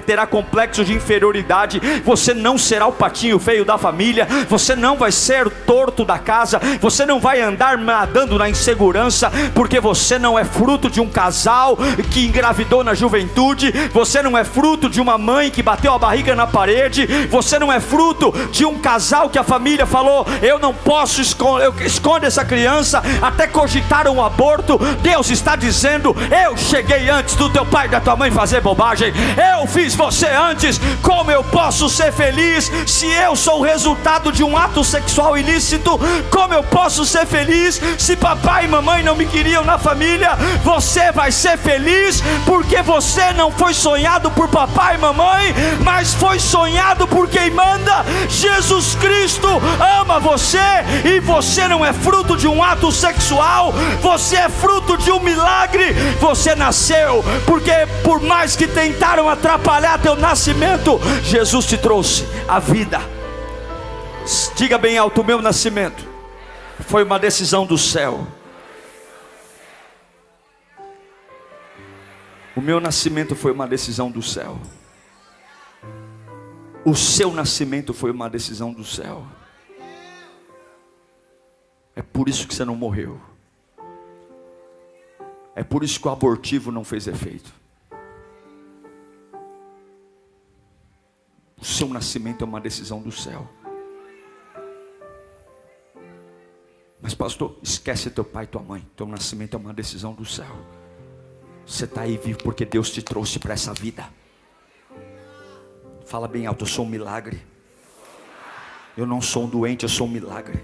[0.06, 5.12] terá complexo de inferioridade, você não será o patinho feio da família, você não vai
[5.12, 10.44] ser torto da casa, você não vai andar nadando na insegurança, porque você não é
[10.44, 11.78] fruto de um casal
[12.12, 16.36] que engravidou na juventude, você não é fruto de uma mãe que bateu a barriga
[16.36, 20.74] na parede, você não é fruto de um casal que a família falou: eu não
[20.74, 24.78] posso esconder, eu esconde essa criança até cogitar um aborto.
[25.02, 29.14] Deus está dizendo: eu cheguei antes do teu pai e da tua mãe fazer bobagem,
[29.60, 34.44] eu fiz você antes, como eu posso ser feliz se eu sou o resultado de
[34.44, 36.00] um ato sexual ilícito?
[36.30, 40.38] Como eu posso ser feliz se papai e mamãe não me queriam na família?
[40.64, 46.40] Você vai ser feliz porque você não foi sonhado por papai e mamãe, mas foi
[46.40, 48.06] sonhado por quem manda.
[48.30, 49.48] Jesus Cristo
[50.02, 50.60] ama você
[51.06, 55.94] e você não é fruto de um ato sexual, você é fruto de um milagre.
[56.20, 57.72] Você nasceu porque
[58.04, 60.69] por mais que tentaram atrapalhar teu nascimento,
[61.24, 63.00] Jesus te trouxe a vida.
[64.56, 66.08] Diga bem alto: o meu nascimento
[66.82, 68.28] foi uma decisão do céu.
[72.56, 74.60] O meu nascimento foi uma decisão do céu.
[76.84, 79.26] O seu nascimento foi uma decisão do céu.
[81.96, 83.20] É por isso que você não morreu.
[85.56, 87.54] É por isso que o abortivo não fez efeito.
[91.62, 93.48] O seu nascimento é uma decisão do céu.
[97.02, 98.86] Mas, pastor, esquece teu pai e tua mãe.
[98.96, 100.56] Teu nascimento é uma decisão do céu.
[101.66, 104.08] Você está aí vivo porque Deus te trouxe para essa vida.
[106.06, 107.42] Fala bem alto, eu sou um milagre.
[108.98, 110.64] Eu não sou um doente, eu sou um milagre.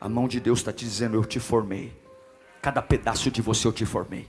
[0.00, 1.92] A mão de Deus está te dizendo: Eu te formei.
[2.62, 4.28] Cada pedaço de você eu te formei.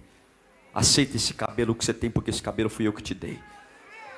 [0.73, 3.39] Aceita esse cabelo que você tem, porque esse cabelo fui eu que te dei.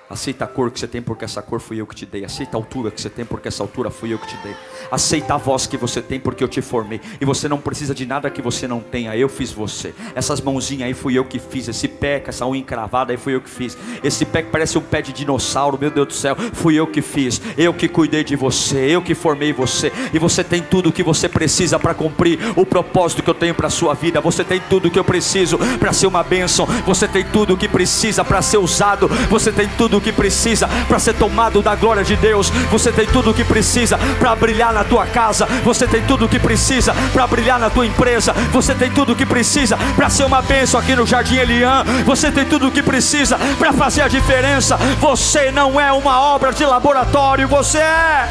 [0.10, 2.26] Aceita a cor que você tem, porque essa cor fui eu que te dei.
[2.26, 4.56] Aceita a altura que você tem, porque essa altura fui eu que te dei.
[4.91, 7.00] Aceita a voz que você tem, porque eu te formei.
[7.22, 9.15] E você não precisa de nada que você não tenha.
[9.15, 9.93] Eu fiz você.
[10.15, 11.67] Essas mãozinhas aí fui eu que fiz.
[11.67, 13.78] Esse pé, com essa unha encravada aí fui eu que fiz.
[14.04, 17.04] Esse pé que parece um pé de dinossauro, meu Deus do céu, fui eu que
[17.04, 17.39] fiz.
[17.56, 18.80] Eu que cuidei de você.
[18.80, 19.93] Eu que formei você.
[20.12, 23.54] E você tem tudo o que você precisa para cumprir o propósito que eu tenho
[23.54, 24.19] para a sua vida.
[24.22, 26.65] Você tem tudo o que eu preciso para ser uma bênção.
[26.88, 29.08] Você tem tudo o que precisa para ser usado.
[29.30, 32.49] Você tem tudo o que precisa para ser tomado da glória de Deus.
[32.71, 35.45] Você tem tudo o que precisa para brilhar na tua casa.
[35.63, 38.33] Você tem tudo o que precisa para brilhar na tua empresa.
[38.51, 41.83] Você tem tudo o que precisa para ser uma bênção aqui no Jardim Elian.
[42.05, 44.77] Você tem tudo o que precisa para fazer a diferença.
[44.99, 48.27] Você não é uma obra de laboratório, você é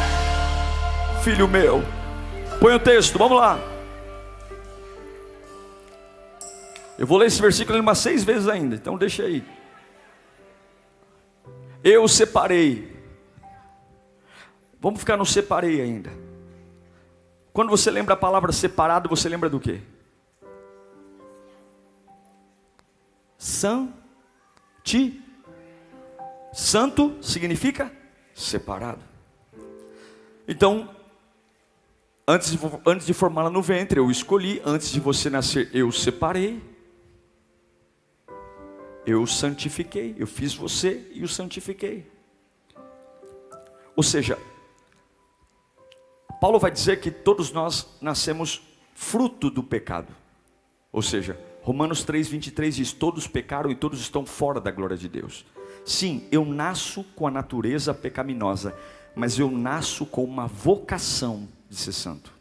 [1.29, 1.85] filho meu.
[2.59, 3.59] Põe o texto, vamos lá.
[6.99, 9.45] Eu vou ler esse versículo umas seis vezes ainda, então deixa aí.
[11.91, 12.95] Eu separei.
[14.79, 16.11] Vamos ficar no separei ainda.
[17.51, 19.81] Quando você lembra a palavra separado, você lembra do quê?
[23.39, 25.25] Santi.
[26.53, 27.91] Santo significa
[28.35, 29.03] separado.
[30.47, 30.91] Então,
[32.27, 34.61] antes de, antes de formá-la no ventre, eu escolhi.
[34.63, 36.63] Antes de você nascer, eu separei
[39.09, 42.07] eu o santifiquei, eu fiz você e o santifiquei.
[43.97, 44.39] Ou seja,
[46.39, 48.63] Paulo vai dizer que todos nós nascemos
[48.95, 50.15] fruto do pecado.
[50.93, 55.47] Ou seja, Romanos 3:23 diz: "Todos pecaram e todos estão fora da glória de Deus".
[55.87, 58.79] Sim, eu nasço com a natureza pecaminosa,
[59.17, 62.33] mas eu nasço com uma vocação de ser santo.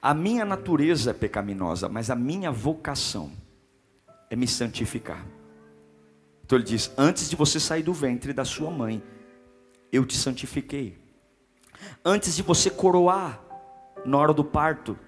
[0.00, 3.30] A minha natureza é pecaminosa, mas a minha vocação
[4.30, 5.22] é me santificar.
[6.50, 9.00] Então ele diz: Antes de você sair do ventre da sua mãe,
[9.92, 10.98] eu te santifiquei.
[12.04, 13.40] Antes de você coroar
[14.04, 14.98] na hora do parto,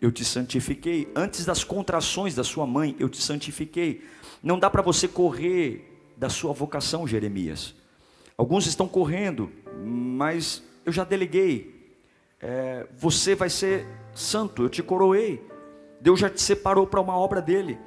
[0.00, 1.12] eu te santifiquei.
[1.14, 4.02] Antes das contrações da sua mãe, eu te santifiquei.
[4.42, 7.74] Não dá para você correr da sua vocação, Jeremias.
[8.34, 9.52] Alguns estão correndo,
[9.84, 11.94] mas eu já deleguei.
[12.40, 15.46] É, você vai ser santo, eu te coroei.
[16.00, 17.78] Deus já te separou para uma obra dele.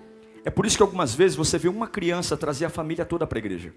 [0.44, 3.38] É por isso que algumas vezes você vê uma criança trazer a família toda para
[3.38, 3.74] a igreja.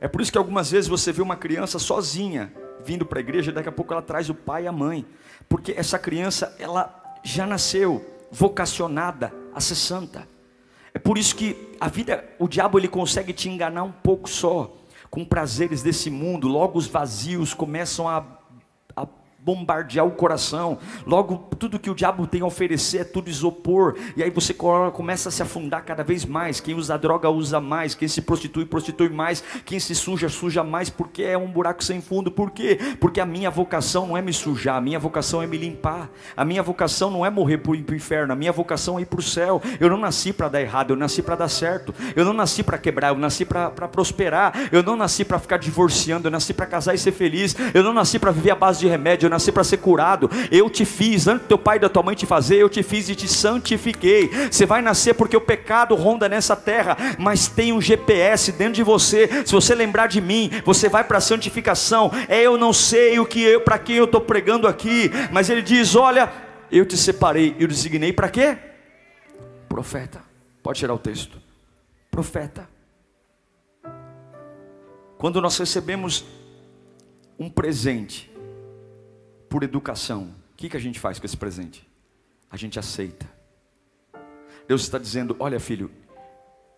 [0.00, 2.52] É por isso que algumas vezes você vê uma criança sozinha
[2.84, 5.04] vindo para a igreja, e daqui a pouco ela traz o pai e a mãe,
[5.48, 10.26] porque essa criança ela já nasceu vocacionada a ser santa.
[10.94, 14.76] É por isso que a vida, o diabo ele consegue te enganar um pouco só,
[15.10, 18.39] com prazeres desse mundo, logo os vazios começam a
[19.42, 20.78] bombardear o coração.
[21.06, 23.96] Logo, tudo que o diabo tem a oferecer é tudo isopor.
[24.16, 26.60] E aí você começa a se afundar cada vez mais.
[26.60, 27.94] Quem usa droga usa mais.
[27.94, 29.42] Quem se prostitui, prostitui mais.
[29.64, 30.90] Quem se suja, suja mais.
[30.90, 32.30] Porque é um buraco sem fundo.
[32.30, 32.78] Por quê?
[33.00, 34.76] Porque a minha vocação não é me sujar.
[34.76, 36.10] A minha vocação é me limpar.
[36.36, 38.32] A minha vocação não é morrer para o inferno.
[38.32, 39.62] A minha vocação é ir para o céu.
[39.78, 40.90] Eu não nasci para dar errado.
[40.90, 41.94] Eu nasci para dar certo.
[42.14, 43.08] Eu não nasci para quebrar.
[43.08, 44.68] Eu nasci para prosperar.
[44.70, 46.28] Eu não nasci para ficar divorciando.
[46.28, 47.56] Eu nasci para casar e ser feliz.
[47.72, 50.28] Eu não nasci para viver à base de remédio eu nasci para ser curado.
[50.50, 52.82] Eu te fiz, antes do teu pai e da tua mãe te fazer, eu te
[52.82, 54.28] fiz e te santifiquei.
[54.50, 58.82] Você vai nascer porque o pecado ronda nessa terra, mas tem um GPS dentro de
[58.82, 59.44] você.
[59.46, 62.10] Se você lembrar de mim, você vai para a santificação.
[62.28, 65.62] É eu não sei o que eu, para quem eu estou pregando aqui, mas ele
[65.62, 66.30] diz: olha,
[66.70, 68.58] eu te separei, eu designei para quê?
[69.68, 70.20] Profeta.
[70.62, 71.38] Pode tirar o texto.
[72.10, 72.68] Profeta.
[75.16, 76.24] Quando nós recebemos
[77.38, 78.29] um presente,
[79.50, 81.86] por educação, o que, que a gente faz com esse presente?
[82.48, 83.28] A gente aceita.
[84.66, 85.90] Deus está dizendo: Olha, filho,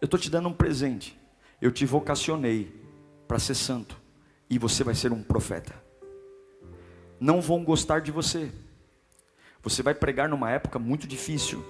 [0.01, 1.17] eu estou te dando um presente.
[1.61, 2.75] Eu te vocacionei
[3.29, 4.01] para ser santo.
[4.49, 5.75] E você vai ser um profeta.
[7.21, 8.51] Não vão gostar de você.
[9.63, 11.65] Você vai pregar numa época muito difícil.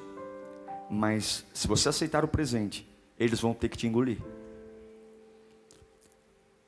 [0.88, 2.88] Mas se você aceitar o presente,
[3.18, 4.18] eles vão ter que te engolir.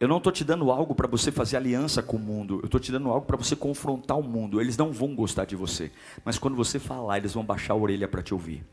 [0.01, 2.59] Eu não estou te dando algo para você fazer aliança com o mundo.
[2.63, 4.61] Eu estou te dando algo para você confrontar o mundo.
[4.61, 5.93] Eles não vão gostar de você.
[6.25, 8.65] Mas quando você falar, eles vão baixar a orelha para te ouvir.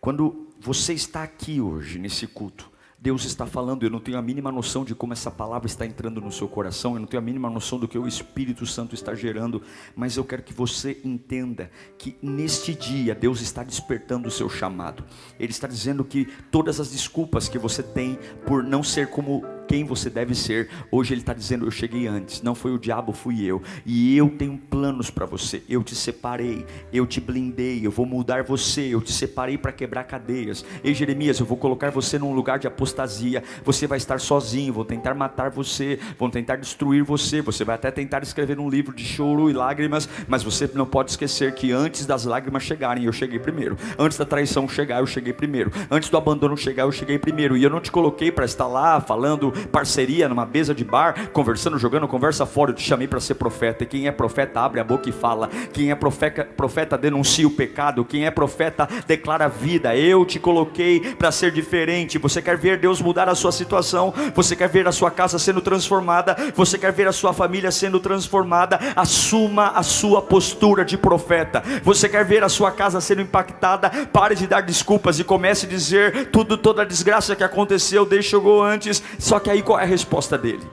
[0.00, 2.70] Quando você está aqui hoje, nesse culto,
[3.04, 6.22] Deus está falando, eu não tenho a mínima noção de como essa palavra está entrando
[6.22, 9.14] no seu coração, eu não tenho a mínima noção do que o Espírito Santo está
[9.14, 9.60] gerando,
[9.94, 15.04] mas eu quero que você entenda que neste dia Deus está despertando o seu chamado.
[15.38, 19.82] Ele está dizendo que todas as desculpas que você tem por não ser como quem
[19.82, 20.68] você deve ser.
[20.88, 23.60] Hoje Ele está dizendo: Eu cheguei antes, não foi o diabo, fui eu.
[23.84, 25.64] E eu tenho planos para você.
[25.68, 28.82] Eu te separei, eu te blindei, eu vou mudar você.
[28.94, 30.64] Eu te separei para quebrar cadeias.
[30.84, 33.42] Ei, Jeremias, eu vou colocar você num lugar de apostasia.
[33.64, 37.42] Você vai estar sozinho, vou tentar matar você, vão tentar destruir você.
[37.42, 41.10] Você vai até tentar escrever um livro de choro e lágrimas, mas você não pode
[41.10, 43.76] esquecer que antes das lágrimas chegarem, eu cheguei primeiro.
[43.98, 45.72] Antes da traição chegar, eu cheguei primeiro.
[45.90, 47.56] Antes do abandono chegar, eu cheguei primeiro.
[47.56, 51.78] E eu não te coloquei para estar lá falando parceria numa mesa de bar, conversando,
[51.78, 52.70] jogando conversa fora.
[52.70, 53.84] Eu te chamei para ser profeta.
[53.84, 55.48] E quem é profeta abre a boca e fala.
[55.72, 58.04] Quem é profeta, profeta denuncia o pecado.
[58.04, 59.96] Quem é profeta declara a vida.
[59.96, 62.18] Eu te coloquei para ser diferente.
[62.18, 64.12] Você quer ver Deus mudar a sua situação?
[64.34, 66.36] Você quer ver a sua casa sendo transformada?
[66.54, 68.78] Você quer ver a sua família sendo transformada?
[68.94, 71.62] Assuma a sua postura de profeta.
[71.82, 73.90] Você quer ver a sua casa sendo impactada?
[74.12, 78.24] Pare de dar desculpas e comece a dizer tudo, toda a desgraça que aconteceu, Deus
[78.24, 79.02] chegou antes.
[79.18, 80.68] Só que aí qual é a resposta dele?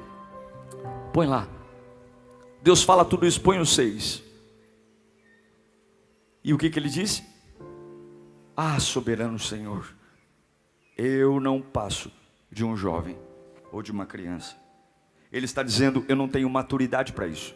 [1.14, 1.48] Põe lá.
[2.62, 4.24] Deus fala tudo isso, põe os seis.
[6.44, 7.24] E o que, que ele disse?
[8.58, 9.96] Ah, soberano Senhor,
[10.98, 12.12] eu não passo
[12.52, 13.18] de um jovem
[13.72, 14.56] ou de uma criança.
[15.32, 17.56] Ele está dizendo: Eu não tenho maturidade para isso.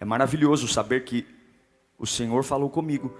[0.00, 1.26] É maravilhoso saber que
[1.98, 3.12] o Senhor falou comigo,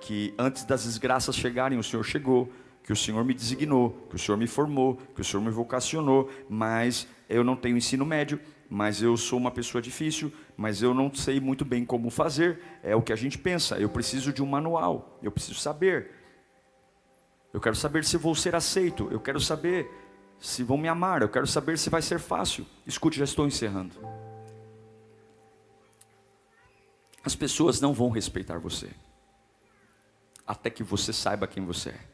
[0.00, 2.52] que antes das desgraças chegarem, o Senhor chegou,
[2.90, 6.28] que o Senhor me designou, que o Senhor me formou, que o Senhor me vocacionou,
[6.48, 11.14] mas eu não tenho ensino médio, mas eu sou uma pessoa difícil, mas eu não
[11.14, 12.60] sei muito bem como fazer.
[12.82, 13.78] É o que a gente pensa.
[13.78, 16.10] Eu preciso de um manual, eu preciso saber.
[17.52, 19.88] Eu quero saber se vou ser aceito, eu quero saber
[20.40, 22.66] se vão me amar, eu quero saber se vai ser fácil.
[22.84, 23.94] Escute, já estou encerrando.
[27.22, 28.90] As pessoas não vão respeitar você,
[30.44, 32.09] até que você saiba quem você é.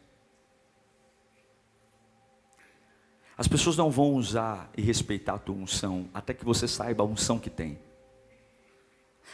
[3.38, 7.06] As pessoas não vão usar e respeitar a tua unção, até que você saiba a
[7.06, 7.78] unção que tem.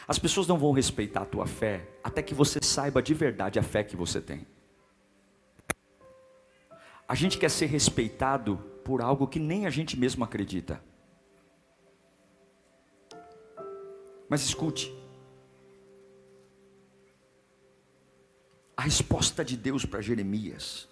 [0.08, 3.62] As pessoas não vão respeitar a tua fé, até que você saiba de verdade a
[3.62, 4.44] fé que você tem.
[7.06, 10.82] A gente quer ser respeitado por algo que nem a gente mesmo acredita.
[14.28, 14.92] Mas escute,
[18.76, 20.88] a resposta de Deus para Jeremias.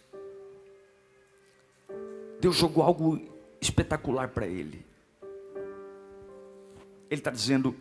[2.41, 3.21] Deus jogou algo
[3.61, 4.85] espetacular para ele.
[7.11, 7.77] Ele está dizendo: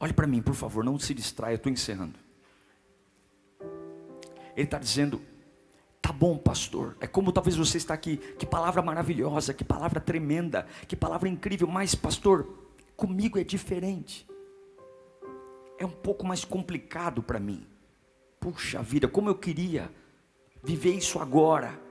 [0.00, 2.18] olhe para mim, por favor, não se distraia, eu estou encerrando.
[4.56, 5.20] Ele está dizendo:
[6.00, 6.96] tá bom, pastor.
[6.98, 11.68] É como talvez você está aqui, que palavra maravilhosa, que palavra tremenda, que palavra incrível,
[11.68, 12.48] mas, pastor,
[12.96, 14.26] comigo é diferente.
[15.78, 17.66] É um pouco mais complicado para mim.
[18.40, 19.90] Puxa vida, como eu queria
[20.62, 21.85] viver isso agora,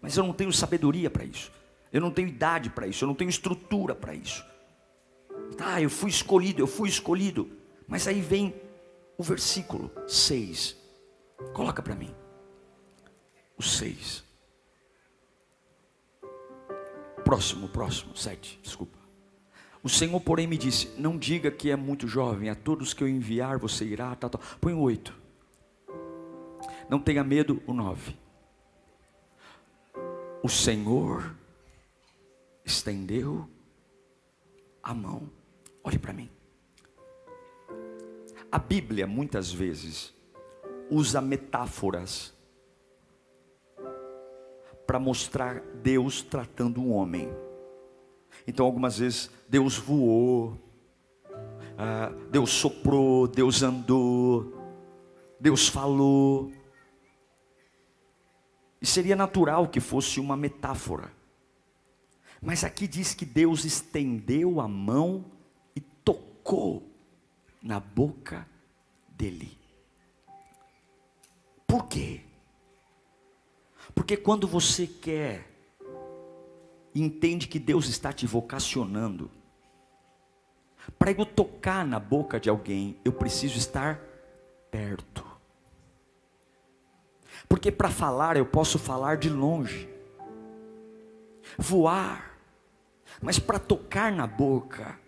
[0.00, 1.52] mas eu não tenho sabedoria para isso,
[1.92, 4.44] eu não tenho idade para isso, eu não tenho estrutura para isso.
[5.56, 7.50] Tá, eu fui escolhido, eu fui escolhido,
[7.86, 8.54] mas aí vem
[9.16, 10.76] o versículo 6,
[11.52, 12.14] coloca para mim,
[13.56, 14.24] o 6.
[17.24, 18.96] Próximo, próximo, 7, desculpa.
[19.82, 23.08] O Senhor, porém, me disse: Não diga que é muito jovem, a todos que eu
[23.08, 24.40] enviar você irá, tal, tal.
[24.60, 25.14] Põe o 8.
[26.88, 28.16] Não tenha medo, o 9.
[30.46, 31.34] O Senhor
[32.64, 33.50] estendeu
[34.80, 35.28] a mão.
[35.82, 36.30] Olhe para mim.
[38.52, 40.14] A Bíblia muitas vezes
[40.88, 42.32] usa metáforas
[44.86, 47.28] para mostrar Deus tratando um homem.
[48.46, 50.56] Então, algumas vezes, Deus voou,
[51.76, 54.54] ah, Deus soprou, Deus andou,
[55.40, 56.52] Deus falou.
[58.86, 61.10] E seria natural que fosse uma metáfora.
[62.40, 65.24] Mas aqui diz que Deus estendeu a mão
[65.74, 66.88] e tocou
[67.60, 68.46] na boca
[69.08, 69.58] dele.
[71.66, 72.20] Por quê?
[73.92, 75.50] Porque quando você quer
[76.94, 79.28] e entende que Deus está te vocacionando,
[80.96, 84.00] para eu tocar na boca de alguém, eu preciso estar
[84.70, 85.35] perto.
[87.48, 89.88] Porque para falar eu posso falar de longe,
[91.58, 92.38] voar,
[93.20, 94.98] mas para tocar na boca,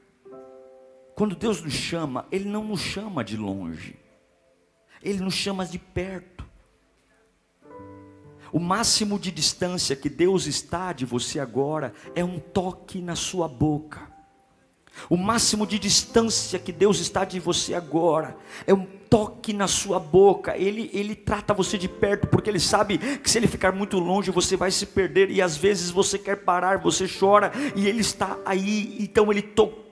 [1.14, 3.98] quando Deus nos chama, Ele não nos chama de longe,
[5.02, 6.46] Ele nos chama de perto.
[8.52, 13.46] O máximo de distância que Deus está de você agora é um toque na sua
[13.46, 14.08] boca.
[15.08, 19.98] O máximo de distância que Deus está de você agora é um toque na sua
[19.98, 20.56] boca.
[20.56, 24.30] Ele, ele trata você de perto, porque ele sabe que se ele ficar muito longe,
[24.30, 25.30] você vai se perder.
[25.30, 28.96] E às vezes você quer parar, você chora, e ele está aí.
[29.00, 29.87] Então ele tocou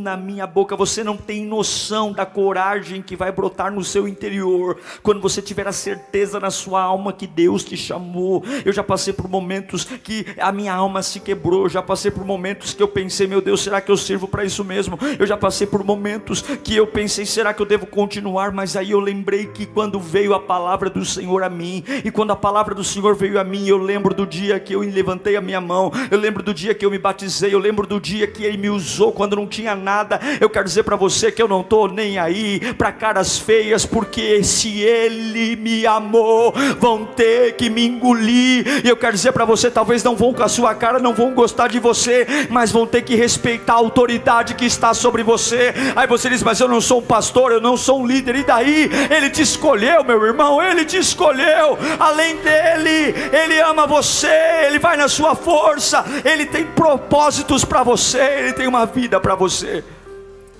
[0.00, 0.74] na minha boca.
[0.76, 5.68] Você não tem noção da coragem que vai brotar no seu interior quando você tiver
[5.68, 8.42] a certeza na sua alma que Deus te chamou.
[8.64, 11.68] Eu já passei por momentos que a minha alma se quebrou.
[11.68, 14.64] Já passei por momentos que eu pensei, meu Deus, será que eu sirvo para isso
[14.64, 14.98] mesmo?
[15.18, 18.50] Eu já passei por momentos que eu pensei, será que eu devo continuar?
[18.50, 22.32] Mas aí eu lembrei que quando veio a palavra do Senhor a mim, e quando
[22.32, 25.40] a palavra do Senhor veio a mim, eu lembro do dia que eu levantei a
[25.40, 28.44] minha mão, eu lembro do dia que eu me batizei, eu lembro do dia que
[28.44, 30.18] Ele me usou quando não não tinha nada.
[30.40, 34.42] Eu quero dizer para você que eu não estou nem aí para caras feias, porque
[34.42, 38.82] se Ele me amou, vão ter que me engolir.
[38.84, 41.34] E eu quero dizer para você: talvez não vão com a sua cara, não vão
[41.34, 45.74] gostar de você, mas vão ter que respeitar a autoridade que está sobre você.
[45.94, 48.44] Aí você diz: Mas eu não sou um pastor, eu não sou um líder, e
[48.44, 48.90] daí?
[49.10, 51.76] Ele te escolheu, meu irmão, ele te escolheu.
[52.00, 54.32] Além dele, ele ama você,
[54.66, 59.33] ele vai na sua força, ele tem propósitos para você, ele tem uma vida para
[59.34, 59.84] para você.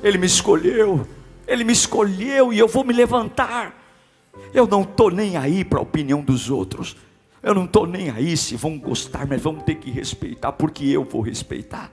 [0.03, 1.07] Ele me escolheu,
[1.47, 3.81] Ele me escolheu e eu vou me levantar.
[4.53, 6.97] Eu não estou nem aí para a opinião dos outros.
[7.43, 11.05] Eu não estou nem aí se vão gostar, mas vão ter que respeitar, porque eu
[11.05, 11.91] vou respeitar.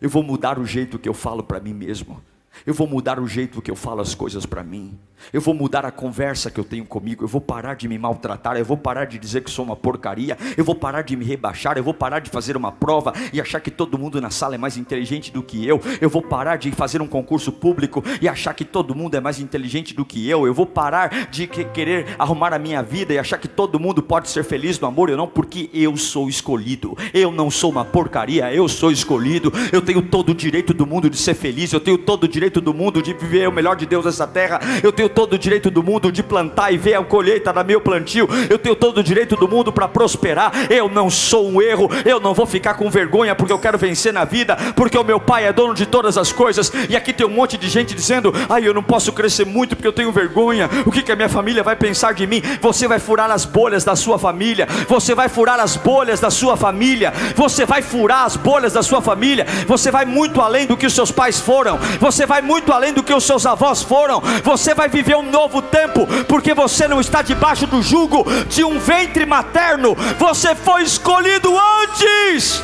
[0.00, 2.22] Eu vou mudar o jeito que eu falo para mim mesmo.
[2.64, 4.98] Eu vou mudar o jeito que eu falo as coisas para mim.
[5.32, 7.24] Eu vou mudar a conversa que eu tenho comigo.
[7.24, 8.56] Eu vou parar de me maltratar.
[8.56, 10.36] Eu vou parar de dizer que sou uma porcaria.
[10.56, 11.76] Eu vou parar de me rebaixar.
[11.76, 14.58] Eu vou parar de fazer uma prova e achar que todo mundo na sala é
[14.58, 15.80] mais inteligente do que eu.
[16.00, 19.40] Eu vou parar de fazer um concurso público e achar que todo mundo é mais
[19.40, 20.46] inteligente do que eu.
[20.46, 24.28] Eu vou parar de querer arrumar a minha vida e achar que todo mundo pode
[24.28, 25.10] ser feliz no amor.
[25.10, 26.96] Eu não, porque eu sou escolhido.
[27.12, 28.52] Eu não sou uma porcaria.
[28.52, 29.52] Eu sou escolhido.
[29.72, 31.72] Eu tenho todo o direito do mundo de ser feliz.
[31.72, 34.26] Eu tenho todo o direito direito do mundo de viver o melhor de Deus nessa
[34.26, 34.60] terra.
[34.82, 37.80] Eu tenho todo o direito do mundo de plantar e ver a colheita da meu
[37.80, 38.28] plantio.
[38.48, 40.52] Eu tenho todo o direito do mundo para prosperar.
[40.70, 41.90] Eu não sou um erro.
[42.04, 45.18] Eu não vou ficar com vergonha porque eu quero vencer na vida, porque o meu
[45.18, 46.72] pai é dono de todas as coisas.
[46.88, 49.88] E aqui tem um monte de gente dizendo: "Ai, eu não posso crescer muito porque
[49.88, 50.70] eu tenho vergonha.
[50.84, 53.82] O que que a minha família vai pensar de mim?" Você vai furar as bolhas
[53.82, 54.68] da sua família.
[54.88, 57.12] Você vai furar as bolhas da sua família.
[57.34, 59.44] Você vai furar as bolhas da sua família.
[59.66, 61.78] Você vai muito além do que os seus pais foram.
[61.98, 64.20] Você vai muito além do que os seus avós foram.
[64.42, 68.78] Você vai viver um novo tempo, porque você não está debaixo do jugo de um
[68.78, 69.94] ventre materno.
[70.18, 72.62] Você foi escolhido antes.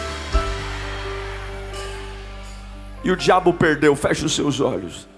[3.04, 5.08] E o diabo perdeu, feche os seus olhos.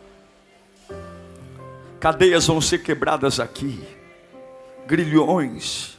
[2.01, 3.83] Cadeias vão ser quebradas aqui,
[4.87, 5.99] grilhões.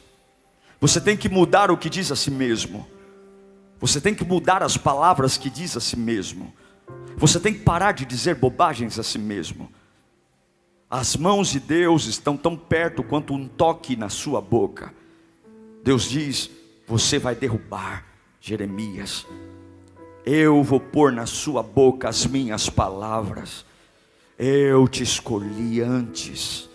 [0.80, 2.86] Você tem que mudar o que diz a si mesmo.
[3.80, 6.54] Você tem que mudar as palavras que diz a si mesmo.
[7.16, 9.72] Você tem que parar de dizer bobagens a si mesmo.
[10.88, 14.92] As mãos de Deus estão tão perto quanto um toque na sua boca.
[15.82, 16.50] Deus diz:
[16.86, 18.04] Você vai derrubar
[18.40, 19.26] Jeremias.
[20.26, 23.64] Eu vou pôr na sua boca as minhas palavras.
[24.38, 26.68] Eu te escolhi antes,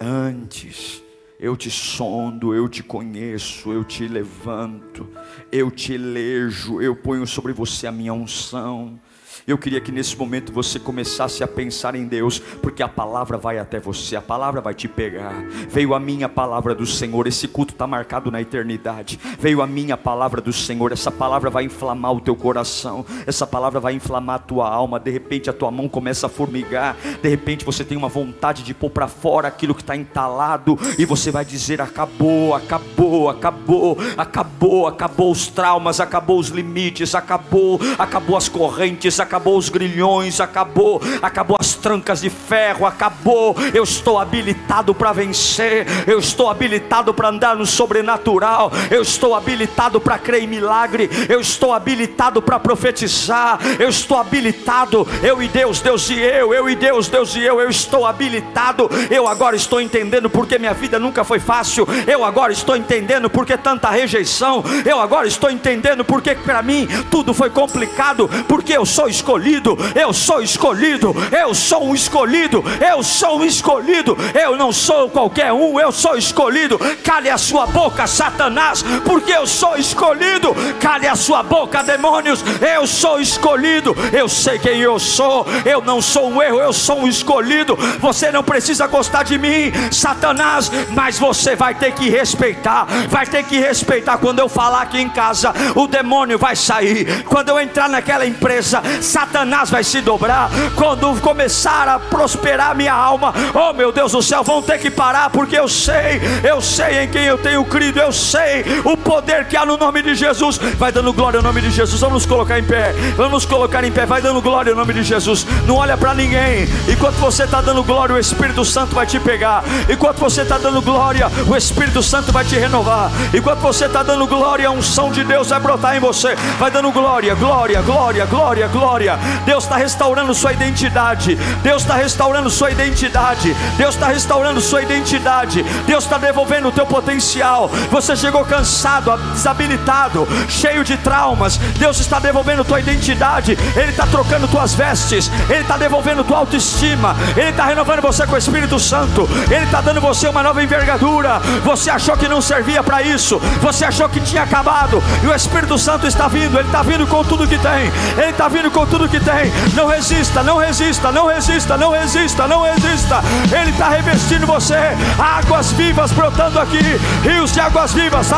[0.00, 1.02] antes.
[1.40, 5.08] Eu te sondo, eu te conheço, eu te levanto,
[5.50, 9.00] eu te elejo, eu ponho sobre você a minha unção.
[9.46, 13.58] Eu queria que nesse momento você começasse a pensar em Deus, porque a palavra vai
[13.58, 15.34] até você, a palavra vai te pegar.
[15.68, 19.18] Veio a minha palavra do Senhor, esse culto está marcado na eternidade.
[19.40, 23.80] Veio a minha palavra do Senhor, essa palavra vai inflamar o teu coração, essa palavra
[23.80, 25.00] vai inflamar a tua alma.
[25.00, 28.72] De repente a tua mão começa a formigar, de repente você tem uma vontade de
[28.72, 34.86] pôr para fora aquilo que está entalado, e você vai dizer: acabou, acabou, acabou, acabou,
[34.86, 41.00] acabou os traumas, acabou os limites, acabou, acabou as correntes, acabou acabou os grilhões, acabou,
[41.22, 43.56] acabou as trancas de ferro, acabou.
[43.72, 49.98] Eu estou habilitado para vencer, eu estou habilitado para andar no sobrenatural, eu estou habilitado
[49.98, 55.80] para crer em milagre, eu estou habilitado para profetizar, eu estou habilitado, eu e Deus,
[55.80, 58.90] Deus e eu, eu e Deus, Deus e eu, eu estou habilitado.
[59.10, 63.56] Eu agora estou entendendo porque minha vida nunca foi fácil, eu agora estou entendendo porque
[63.56, 69.08] tanta rejeição, eu agora estou entendendo porque para mim tudo foi complicado, porque eu sou
[69.22, 75.08] escolhido, eu sou escolhido, eu sou um escolhido, eu sou um escolhido, eu não sou
[75.08, 76.78] qualquer um, eu sou escolhido.
[77.04, 80.52] Cale a sua boca, Satanás, porque eu sou escolhido.
[80.80, 83.94] Cale a sua boca, demônios, eu sou escolhido.
[84.12, 87.76] Eu sei quem eu sou, eu não sou um erro, eu sou um escolhido.
[88.00, 93.44] Você não precisa gostar de mim, Satanás, mas você vai ter que respeitar, vai ter
[93.44, 97.22] que respeitar quando eu falar aqui em casa, o demônio vai sair.
[97.24, 98.82] Quando eu entrar naquela empresa,
[99.12, 100.50] Satanás vai se dobrar.
[100.74, 105.28] Quando começar a prosperar minha alma, oh meu Deus do céu, vão ter que parar,
[105.28, 109.54] porque eu sei, eu sei em quem eu tenho crido, eu sei o poder que
[109.54, 110.56] há no nome de Jesus.
[110.56, 112.00] Vai dando glória ao nome de Jesus.
[112.00, 114.06] Vamos nos colocar em pé, vamos nos colocar em pé.
[114.06, 115.46] Vai dando glória ao nome de Jesus.
[115.66, 116.66] Não olha para ninguém.
[116.88, 119.62] Enquanto você está dando glória, o Espírito Santo vai te pegar.
[119.90, 123.10] Enquanto você está dando glória, o Espírito Santo vai te renovar.
[123.34, 126.34] Enquanto você está dando glória, a unção de Deus vai brotar em você.
[126.58, 129.01] Vai dando glória, glória, glória, glória, glória
[129.44, 131.34] Deus está restaurando sua identidade.
[131.62, 133.54] Deus está restaurando sua identidade.
[133.76, 135.62] Deus está restaurando sua identidade.
[135.86, 137.68] Deus está devolvendo o teu potencial.
[137.90, 141.56] Você chegou cansado, desabilitado, cheio de traumas.
[141.78, 143.58] Deus está devolvendo tua identidade.
[143.76, 145.30] Ele está trocando tuas vestes.
[145.48, 147.16] Ele está devolvendo tua autoestima.
[147.36, 149.28] Ele está renovando você com o Espírito Santo.
[149.50, 151.40] Ele está dando você uma nova envergadura.
[151.64, 153.38] Você achou que não servia para isso.
[153.60, 155.02] Você achou que tinha acabado.
[155.22, 156.58] E o Espírito Santo está vindo.
[156.58, 157.92] Ele está vindo com tudo que tem.
[158.16, 159.50] Ele está vindo com tudo que tem.
[159.74, 163.22] Não resista, não resista, não resista, não resista, não resista.
[163.50, 164.76] Ele está revestindo você.
[165.18, 167.00] Águas vivas brotando aqui.
[167.22, 168.30] Rios de águas vivas.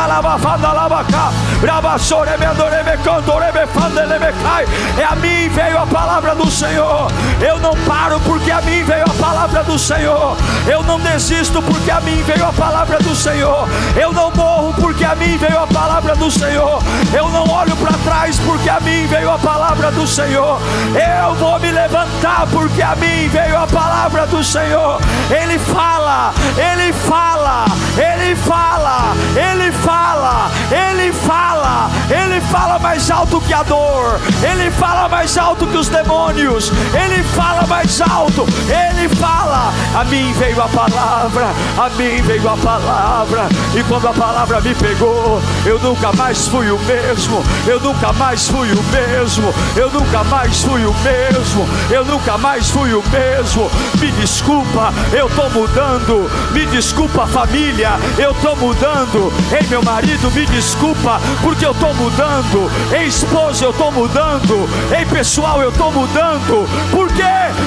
[4.96, 7.10] É a mim veio a palavra do Senhor.
[7.40, 10.36] Eu não paro porque a mim veio a palavra do Senhor.
[10.68, 13.68] Eu não desisto porque a mim veio a palavra do Senhor.
[14.00, 16.80] Eu não morro porque a mim veio a palavra do Senhor.
[17.12, 20.43] Eu não olho para trás porque a mim veio a palavra do Senhor.
[20.44, 20.60] Senhor.
[20.94, 25.00] Eu vou me levantar porque a mim veio a palavra do Senhor.
[25.30, 27.64] Ele fala, ele fala,
[27.96, 35.08] ele fala, ele fala, ele fala, ele fala mais alto que a dor, ele fala
[35.08, 39.72] mais alto que os demônios, ele fala mais alto, ele fala.
[39.94, 41.46] A mim veio a palavra,
[41.78, 46.70] a mim veio a palavra, e quando a palavra me pegou, eu nunca mais fui
[46.70, 50.33] o mesmo, eu nunca mais fui o mesmo, eu nunca mais
[50.64, 53.70] fui o mesmo, eu nunca mais fui o mesmo.
[54.00, 56.30] Me desculpa, eu tô mudando.
[56.52, 59.32] Me desculpa, família, eu tô mudando.
[59.52, 62.70] Ei, meu marido, me desculpa, porque eu tô mudando.
[62.92, 64.68] Ei, esposa, eu tô mudando.
[64.96, 66.68] Ei, pessoal, eu tô mudando.
[66.90, 67.22] Por quê?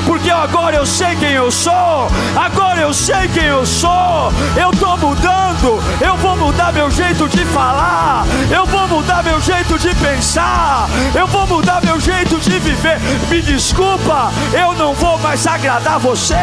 [0.05, 2.07] Porque agora eu sei quem eu sou.
[2.35, 4.31] Agora eu sei quem eu sou.
[4.55, 5.81] Eu tô mudando.
[6.01, 8.25] Eu vou mudar meu jeito de falar.
[8.51, 10.87] Eu vou mudar meu jeito de pensar.
[11.15, 12.99] Eu vou mudar meu jeito de viver.
[13.29, 16.35] Me desculpa, eu não vou mais agradar você.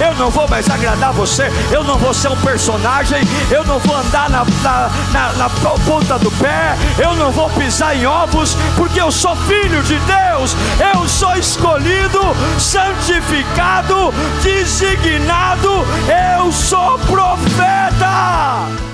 [0.00, 1.50] Eu não vou mais agradar você.
[1.70, 3.22] Eu não vou ser um personagem.
[3.50, 6.76] Eu não vou andar na, na, na, na ponta do pé.
[6.98, 10.56] Eu não vou pisar em ovos, porque eu sou filho de Deus.
[10.94, 12.20] Eu sou escolhido,
[12.58, 14.12] santificado,
[14.42, 15.86] designado.
[16.38, 18.93] Eu sou profeta.